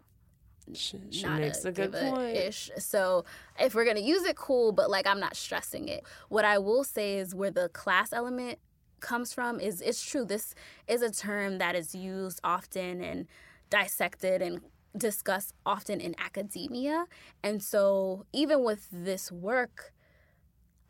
She, 0.73 0.99
she 1.11 1.23
not 1.23 1.41
makes 1.41 1.63
a, 1.63 1.71
good 1.71 1.93
point. 1.93 2.35
ish. 2.35 2.71
So 2.77 3.25
if 3.59 3.75
we're 3.75 3.85
gonna 3.85 3.99
use 3.99 4.23
it, 4.23 4.35
cool. 4.35 4.71
But 4.71 4.89
like, 4.89 5.07
I'm 5.07 5.19
not 5.19 5.35
stressing 5.35 5.87
it. 5.87 6.03
What 6.29 6.45
I 6.45 6.57
will 6.57 6.83
say 6.83 7.17
is 7.17 7.35
where 7.35 7.51
the 7.51 7.69
class 7.69 8.11
element 8.11 8.59
comes 8.99 9.33
from 9.33 9.59
is 9.59 9.81
it's 9.81 10.03
true. 10.03 10.25
This 10.25 10.55
is 10.87 11.01
a 11.01 11.11
term 11.11 11.59
that 11.59 11.75
is 11.75 11.93
used 11.93 12.39
often 12.43 13.01
and 13.01 13.27
dissected 13.69 14.41
and 14.41 14.61
discussed 14.97 15.53
often 15.65 15.99
in 15.99 16.15
academia. 16.17 17.05
And 17.43 17.61
so 17.61 18.25
even 18.33 18.63
with 18.63 18.87
this 18.91 19.31
work, 19.31 19.93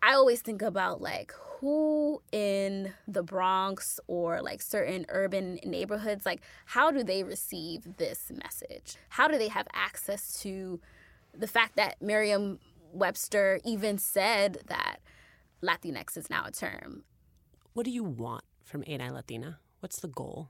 I 0.06 0.14
always 0.14 0.42
think 0.42 0.62
about 0.62 1.02
like 1.02 1.34
who 1.60 2.22
in 2.32 2.94
the 3.08 3.24
Bronx 3.24 4.00
or 4.06 4.40
like 4.40 4.62
certain 4.62 5.08
urban 5.10 5.58
neighborhoods, 5.66 6.28
like 6.28 6.42
how 6.66 6.92
do 6.92 7.04
they 7.04 7.24
receive 7.24 7.98
this 7.98 8.32
message? 8.32 8.98
How 9.10 9.28
do 9.28 9.40
they 9.40 9.48
have 9.48 9.68
access 9.74 10.40
to 10.42 10.80
the 11.36 11.48
fact 11.48 11.76
that 11.78 12.00
Merriam 12.04 12.60
Webster 12.94 13.60
even 13.66 13.98
said 13.98 14.60
that 14.68 14.98
Latinx 15.64 16.16
is 16.18 16.30
now 16.30 16.46
a 16.46 16.52
term? 16.52 17.04
What 17.74 17.86
do 17.86 17.92
you 17.92 18.04
want 18.04 18.44
from 18.64 18.84
Ain't 18.86 19.02
I 19.02 19.10
Latina? 19.10 19.58
What's 19.80 20.02
the 20.02 20.08
goal? 20.08 20.50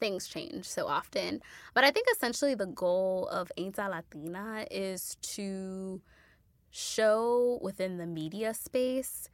Things 0.00 0.26
change 0.26 0.64
so 0.64 0.88
often. 0.88 1.42
But 1.74 1.84
I 1.84 1.92
think 1.92 2.08
essentially 2.12 2.56
the 2.56 2.66
goal 2.66 3.28
of 3.28 3.52
Ain't 3.56 3.78
I 3.78 3.86
Latina 3.86 4.66
is 4.68 5.16
to 5.22 6.00
show 6.70 7.58
within 7.62 7.98
the 7.98 8.06
media 8.06 8.54
space 8.54 9.28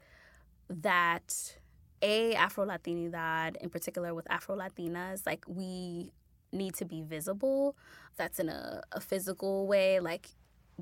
that 0.69 1.57
a 2.03 2.35
Afro 2.35 2.67
Latinidad, 2.67 3.57
in 3.57 3.71
particular 3.71 4.15
with 4.15 4.31
Afro 4.31 4.57
Latinas, 4.57 5.27
like 5.27 5.45
we 5.47 6.13
need 6.53 6.75
to 6.75 6.85
be 6.85 7.03
visible. 7.03 7.77
That's 8.17 8.39
in 8.39 8.49
a, 8.49 8.83
a 8.93 9.01
physical 9.01 9.67
way. 9.67 10.01
Like, 10.01 10.29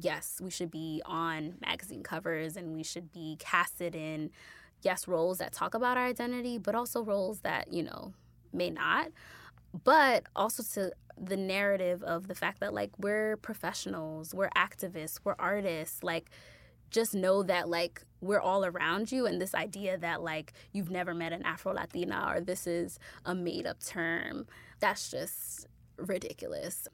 yes, 0.00 0.40
we 0.42 0.50
should 0.50 0.70
be 0.70 1.02
on 1.04 1.54
magazine 1.60 2.02
covers 2.02 2.56
and 2.56 2.74
we 2.74 2.82
should 2.82 3.12
be 3.12 3.36
casted 3.38 3.94
in, 3.94 4.30
yes, 4.82 5.08
roles 5.08 5.38
that 5.38 5.52
talk 5.52 5.74
about 5.74 5.96
our 5.96 6.06
identity, 6.06 6.58
but 6.58 6.74
also 6.74 7.02
roles 7.02 7.40
that, 7.40 7.72
you 7.72 7.82
know, 7.82 8.12
may 8.52 8.70
not. 8.70 9.08
But 9.82 10.24
also 10.36 10.62
to 10.74 10.92
the 11.20 11.36
narrative 11.36 12.02
of 12.02 12.28
the 12.28 12.34
fact 12.34 12.60
that, 12.60 12.74
like, 12.74 12.90
we're 12.98 13.36
professionals, 13.36 14.34
we're 14.34 14.50
activists, 14.50 15.20
we're 15.24 15.36
artists. 15.38 16.02
Like, 16.02 16.30
just 16.94 17.12
know 17.12 17.42
that 17.42 17.68
like 17.68 18.02
we're 18.20 18.40
all 18.40 18.64
around 18.64 19.10
you 19.10 19.26
and 19.26 19.40
this 19.40 19.52
idea 19.52 19.98
that 19.98 20.22
like 20.22 20.52
you've 20.72 20.90
never 20.90 21.12
met 21.12 21.32
an 21.32 21.42
Afro 21.42 21.74
Latina 21.74 22.32
or 22.32 22.40
this 22.40 22.68
is 22.68 23.00
a 23.24 23.34
made 23.34 23.66
up 23.66 23.82
term, 23.82 24.46
that's 24.78 25.10
just 25.10 25.66
ridiculous. 25.96 26.86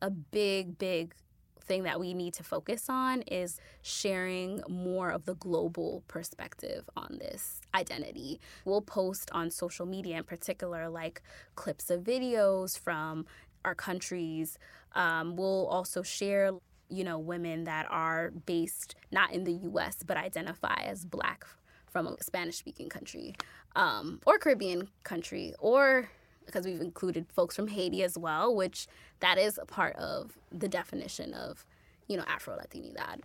A 0.00 0.08
big, 0.08 0.78
big 0.78 1.14
thing 1.60 1.82
that 1.82 2.00
we 2.00 2.14
need 2.14 2.32
to 2.34 2.44
focus 2.44 2.86
on 2.88 3.22
is 3.22 3.60
sharing 3.82 4.62
more 4.68 5.10
of 5.10 5.24
the 5.24 5.34
global 5.34 6.04
perspective 6.08 6.88
on 6.96 7.18
this 7.20 7.60
identity. 7.74 8.40
We'll 8.64 8.82
post 8.82 9.30
on 9.32 9.50
social 9.50 9.84
media 9.84 10.16
in 10.16 10.24
particular, 10.24 10.88
like 10.88 11.22
clips 11.56 11.90
of 11.90 12.02
videos 12.02 12.78
from 12.78 13.26
our 13.64 13.74
countries. 13.74 14.58
Um, 14.94 15.36
we'll 15.36 15.66
also 15.66 16.02
share 16.02 16.52
you 16.90 17.04
know, 17.04 17.18
women 17.18 17.64
that 17.64 17.86
are 17.88 18.32
based 18.46 18.96
not 19.10 19.32
in 19.32 19.44
the 19.44 19.52
US 19.52 20.02
but 20.04 20.16
identify 20.16 20.82
as 20.84 21.04
black 21.04 21.46
from 21.86 22.06
a 22.06 22.22
Spanish 22.22 22.56
speaking 22.56 22.88
country 22.88 23.34
um, 23.76 24.20
or 24.26 24.38
Caribbean 24.38 24.88
country 25.04 25.54
or 25.58 26.10
because 26.44 26.66
we've 26.66 26.80
included 26.80 27.26
folks 27.32 27.54
from 27.54 27.68
Haiti 27.68 28.02
as 28.02 28.18
well, 28.18 28.54
which 28.54 28.88
that 29.20 29.38
is 29.38 29.56
a 29.56 29.64
part 29.64 29.94
of 29.96 30.36
the 30.50 30.68
definition 30.68 31.32
of, 31.32 31.64
you 32.08 32.16
know, 32.16 32.24
Afro 32.26 32.56
Latinidad. 32.56 33.20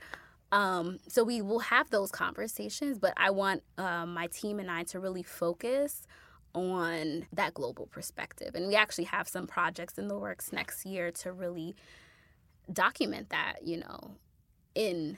Um, 0.52 1.00
so 1.08 1.24
we 1.24 1.42
will 1.42 1.60
have 1.60 1.90
those 1.90 2.12
conversations, 2.12 3.00
but 3.00 3.14
I 3.18 3.32
want 3.32 3.64
um, 3.80 4.14
my 4.14 4.28
team 4.28 4.60
and 4.60 4.70
I 4.70 4.84
to 4.84 5.00
really 5.00 5.24
focus 5.24 6.06
on 6.56 7.28
that 7.34 7.54
global 7.54 7.86
perspective. 7.88 8.56
And 8.56 8.68
we 8.68 8.76
actually 8.76 9.04
have 9.04 9.28
some 9.28 9.46
projects 9.46 9.98
in 10.00 10.08
the 10.08 10.18
works 10.18 10.52
next 10.52 10.86
year 10.86 11.12
to 11.12 11.32
really 11.32 11.76
document 12.72 13.30
that, 13.30 13.58
you 13.64 13.78
know, 13.78 14.12
in 14.74 15.18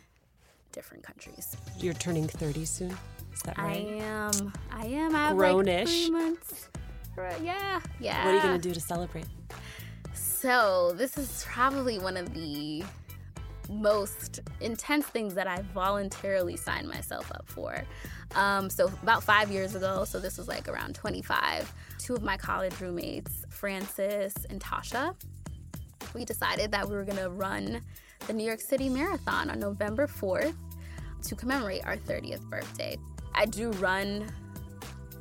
different 0.71 1.03
countries. 1.03 1.55
You're 1.79 1.93
turning 1.93 2.27
30 2.27 2.65
soon? 2.65 2.97
Is 3.33 3.41
that 3.43 3.57
right? 3.57 3.87
I 3.87 4.03
am. 4.03 4.53
I 4.71 4.85
am. 4.87 5.15
I 5.15 5.19
have 5.19 5.37
Grownish. 5.37 5.77
like 5.77 5.87
three 5.87 6.09
months. 6.09 6.69
Yeah, 7.41 7.79
yeah. 7.99 8.25
What 8.25 8.33
are 8.33 8.35
you 8.37 8.43
gonna 8.43 8.59
do 8.59 8.73
to 8.73 8.79
celebrate? 8.79 9.25
So 10.13 10.93
this 10.95 11.17
is 11.17 11.45
probably 11.47 11.97
one 11.97 12.15
of 12.15 12.33
the 12.33 12.83
most 13.69 14.39
intense 14.61 15.05
things 15.05 15.33
that 15.35 15.47
I 15.47 15.61
voluntarily 15.73 16.57
signed 16.57 16.87
myself 16.87 17.31
up 17.31 17.47
for. 17.47 17.83
Um, 18.35 18.69
so 18.69 18.87
about 19.03 19.23
five 19.23 19.51
years 19.51 19.75
ago, 19.75 20.05
so 20.05 20.19
this 20.19 20.37
was 20.37 20.47
like 20.47 20.67
around 20.67 20.95
25, 20.95 21.73
two 21.99 22.15
of 22.15 22.23
my 22.23 22.37
college 22.37 22.79
roommates, 22.79 23.45
Francis 23.49 24.33
and 24.49 24.61
Tasha, 24.61 25.15
we 26.13 26.25
decided 26.25 26.71
that 26.71 26.87
we 26.87 26.95
were 26.95 27.05
to 27.17 27.29
run 27.29 27.81
the 28.25 28.33
New 28.33 28.45
York 28.45 28.61
City 28.61 28.89
Marathon 28.89 29.49
on 29.49 29.59
November 29.59 30.07
4th 30.07 30.55
to 31.23 31.35
commemorate 31.35 31.85
our 31.85 31.97
30th 31.97 32.43
birthday. 32.49 32.97
I 33.33 33.45
do 33.45 33.71
run 33.73 34.27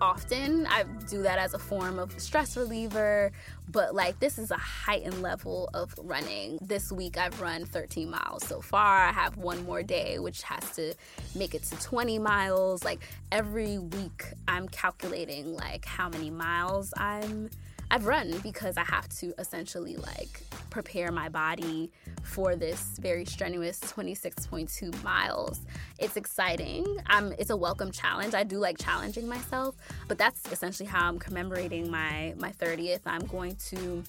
often. 0.01 0.67
I 0.67 0.85
do 1.09 1.23
that 1.23 1.39
as 1.39 1.55
a 1.55 1.59
form 1.59 1.99
of 1.99 2.19
stress 2.21 2.57
reliever, 2.57 3.33
but 3.71 3.95
like 3.95 4.19
this 4.21 4.39
is 4.39 4.51
a 4.51 4.57
heightened 4.57 5.23
level 5.23 5.71
of 5.75 5.95
running. 6.03 6.59
This 6.61 6.93
week 6.93 7.19
I've 7.19 7.41
run 7.41 7.65
13 7.65 8.11
miles 8.11 8.47
so 8.47 8.61
far. 8.61 9.05
I 9.07 9.13
have 9.13 9.37
one 9.37 9.65
more 9.65 9.83
day, 9.83 10.19
which 10.19 10.43
has 10.43 10.71
to 10.77 10.95
make 11.35 11.55
it 11.55 11.63
to 11.65 11.77
20 11.81 12.19
miles. 12.19 12.85
Like 12.85 13.01
every 13.33 13.79
week 13.79 14.25
I'm 14.49 14.69
calculating 14.69 15.55
like 15.55 15.85
how 15.85 16.09
many 16.09 16.31
miles 16.31 16.93
I'm 16.97 17.51
I've 17.91 18.07
run 18.07 18.39
because 18.39 18.77
I 18.77 18.85
have 18.85 19.09
to 19.21 19.33
essentially 19.39 19.97
like 19.97 20.43
prepare 20.71 21.13
my 21.13 21.29
body 21.29 21.91
for 22.23 22.57
this 22.57 22.99
very 23.01 23.25
strenuous 23.25 23.79
26.2 23.81 25.03
miles. 25.03 25.61
It's 25.99 26.17
exciting. 26.17 26.85
Um, 27.09 27.33
it's 27.39 27.51
a 27.51 27.57
welcome 27.57 27.93
challenge. 27.93 28.35
I 28.35 28.43
do 28.43 28.59
like 28.59 28.79
challenging 28.79 29.29
myself, 29.29 29.77
but 30.09 30.19
that's 30.19 30.51
essentially 30.51 30.89
how 30.89 31.09
I'm 31.09 31.19
commemorating 31.19 31.91
my 31.91 32.35
my 32.37 32.51
30th. 32.51 33.01
I'm 33.07 33.25
going 33.27 33.57
to 33.71 34.03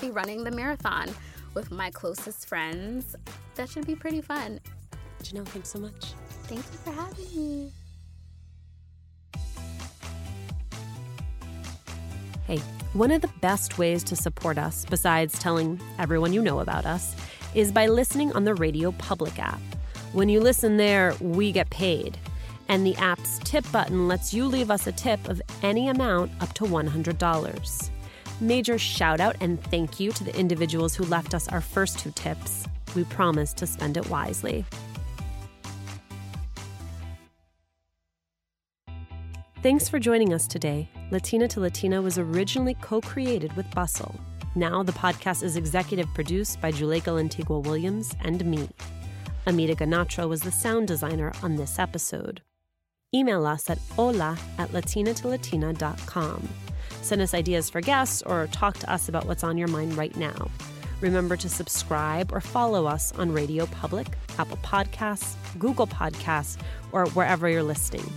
be 0.00 0.10
running 0.10 0.44
the 0.44 0.50
marathon 0.50 1.08
with 1.54 1.70
my 1.70 1.90
closest 1.90 2.46
friends. 2.46 3.16
That 3.54 3.68
should 3.68 3.86
be 3.86 3.94
pretty 3.94 4.20
fun. 4.20 4.60
Janel, 5.22 5.46
thanks 5.46 5.70
so 5.70 5.78
much. 5.78 6.14
Thank 6.44 6.60
you 6.60 6.78
for 6.84 6.92
having 6.92 7.36
me. 7.36 7.72
Hey, 12.48 12.62
one 12.94 13.10
of 13.10 13.20
the 13.20 13.28
best 13.42 13.76
ways 13.76 14.02
to 14.04 14.16
support 14.16 14.56
us, 14.56 14.86
besides 14.88 15.38
telling 15.38 15.78
everyone 15.98 16.32
you 16.32 16.40
know 16.40 16.60
about 16.60 16.86
us, 16.86 17.14
is 17.54 17.70
by 17.70 17.88
listening 17.88 18.32
on 18.32 18.44
the 18.44 18.54
Radio 18.54 18.92
Public 18.92 19.38
app. 19.38 19.60
When 20.14 20.30
you 20.30 20.40
listen 20.40 20.78
there, 20.78 21.14
we 21.20 21.52
get 21.52 21.68
paid. 21.68 22.16
And 22.68 22.86
the 22.86 22.96
app's 22.96 23.38
tip 23.40 23.70
button 23.70 24.08
lets 24.08 24.32
you 24.32 24.46
leave 24.46 24.70
us 24.70 24.86
a 24.86 24.92
tip 24.92 25.28
of 25.28 25.42
any 25.62 25.88
amount 25.90 26.30
up 26.40 26.54
to 26.54 26.64
$100. 26.64 27.90
Major 28.40 28.78
shout 28.78 29.20
out 29.20 29.36
and 29.42 29.62
thank 29.64 30.00
you 30.00 30.10
to 30.12 30.24
the 30.24 30.34
individuals 30.34 30.94
who 30.94 31.04
left 31.04 31.34
us 31.34 31.48
our 31.48 31.60
first 31.60 31.98
two 31.98 32.12
tips. 32.12 32.64
We 32.96 33.04
promise 33.04 33.52
to 33.52 33.66
spend 33.66 33.98
it 33.98 34.08
wisely. 34.08 34.64
Thanks 39.60 39.88
for 39.88 39.98
joining 39.98 40.32
us 40.32 40.46
today. 40.46 40.88
Latina 41.10 41.48
to 41.48 41.58
Latina 41.58 42.00
was 42.00 42.16
originally 42.16 42.74
co 42.74 43.00
created 43.00 43.52
with 43.56 43.68
Bustle. 43.72 44.14
Now, 44.54 44.84
the 44.84 44.92
podcast 44.92 45.42
is 45.42 45.56
executive 45.56 46.06
produced 46.14 46.60
by 46.60 46.70
Juleyka 46.70 47.12
Lantigua 47.12 47.64
Williams 47.64 48.14
and 48.20 48.44
me. 48.44 48.68
Amita 49.46 49.74
Ganatra 49.74 50.28
was 50.28 50.42
the 50.42 50.52
sound 50.52 50.86
designer 50.86 51.32
on 51.42 51.56
this 51.56 51.80
episode. 51.80 52.40
Email 53.12 53.44
us 53.46 53.68
at 53.68 53.78
hola 53.96 54.38
at 54.58 54.68
latinatolatina.com. 54.70 56.48
Send 57.02 57.20
us 57.20 57.34
ideas 57.34 57.68
for 57.68 57.80
guests 57.80 58.22
or 58.22 58.46
talk 58.52 58.78
to 58.78 58.92
us 58.92 59.08
about 59.08 59.26
what's 59.26 59.42
on 59.42 59.58
your 59.58 59.68
mind 59.68 59.96
right 59.96 60.16
now. 60.16 60.48
Remember 61.00 61.36
to 61.36 61.48
subscribe 61.48 62.32
or 62.32 62.40
follow 62.40 62.86
us 62.86 63.12
on 63.18 63.32
Radio 63.32 63.66
Public, 63.66 64.06
Apple 64.38 64.58
Podcasts, 64.58 65.34
Google 65.58 65.88
Podcasts, 65.88 66.58
or 66.92 67.06
wherever 67.08 67.48
you're 67.48 67.64
listening. 67.64 68.08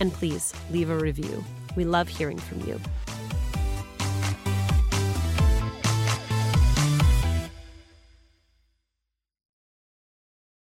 And 0.00 0.12
please 0.12 0.52
leave 0.70 0.90
a 0.90 0.96
review. 0.96 1.44
We 1.76 1.84
love 1.84 2.08
hearing 2.08 2.38
from 2.38 2.60
you. 2.66 2.80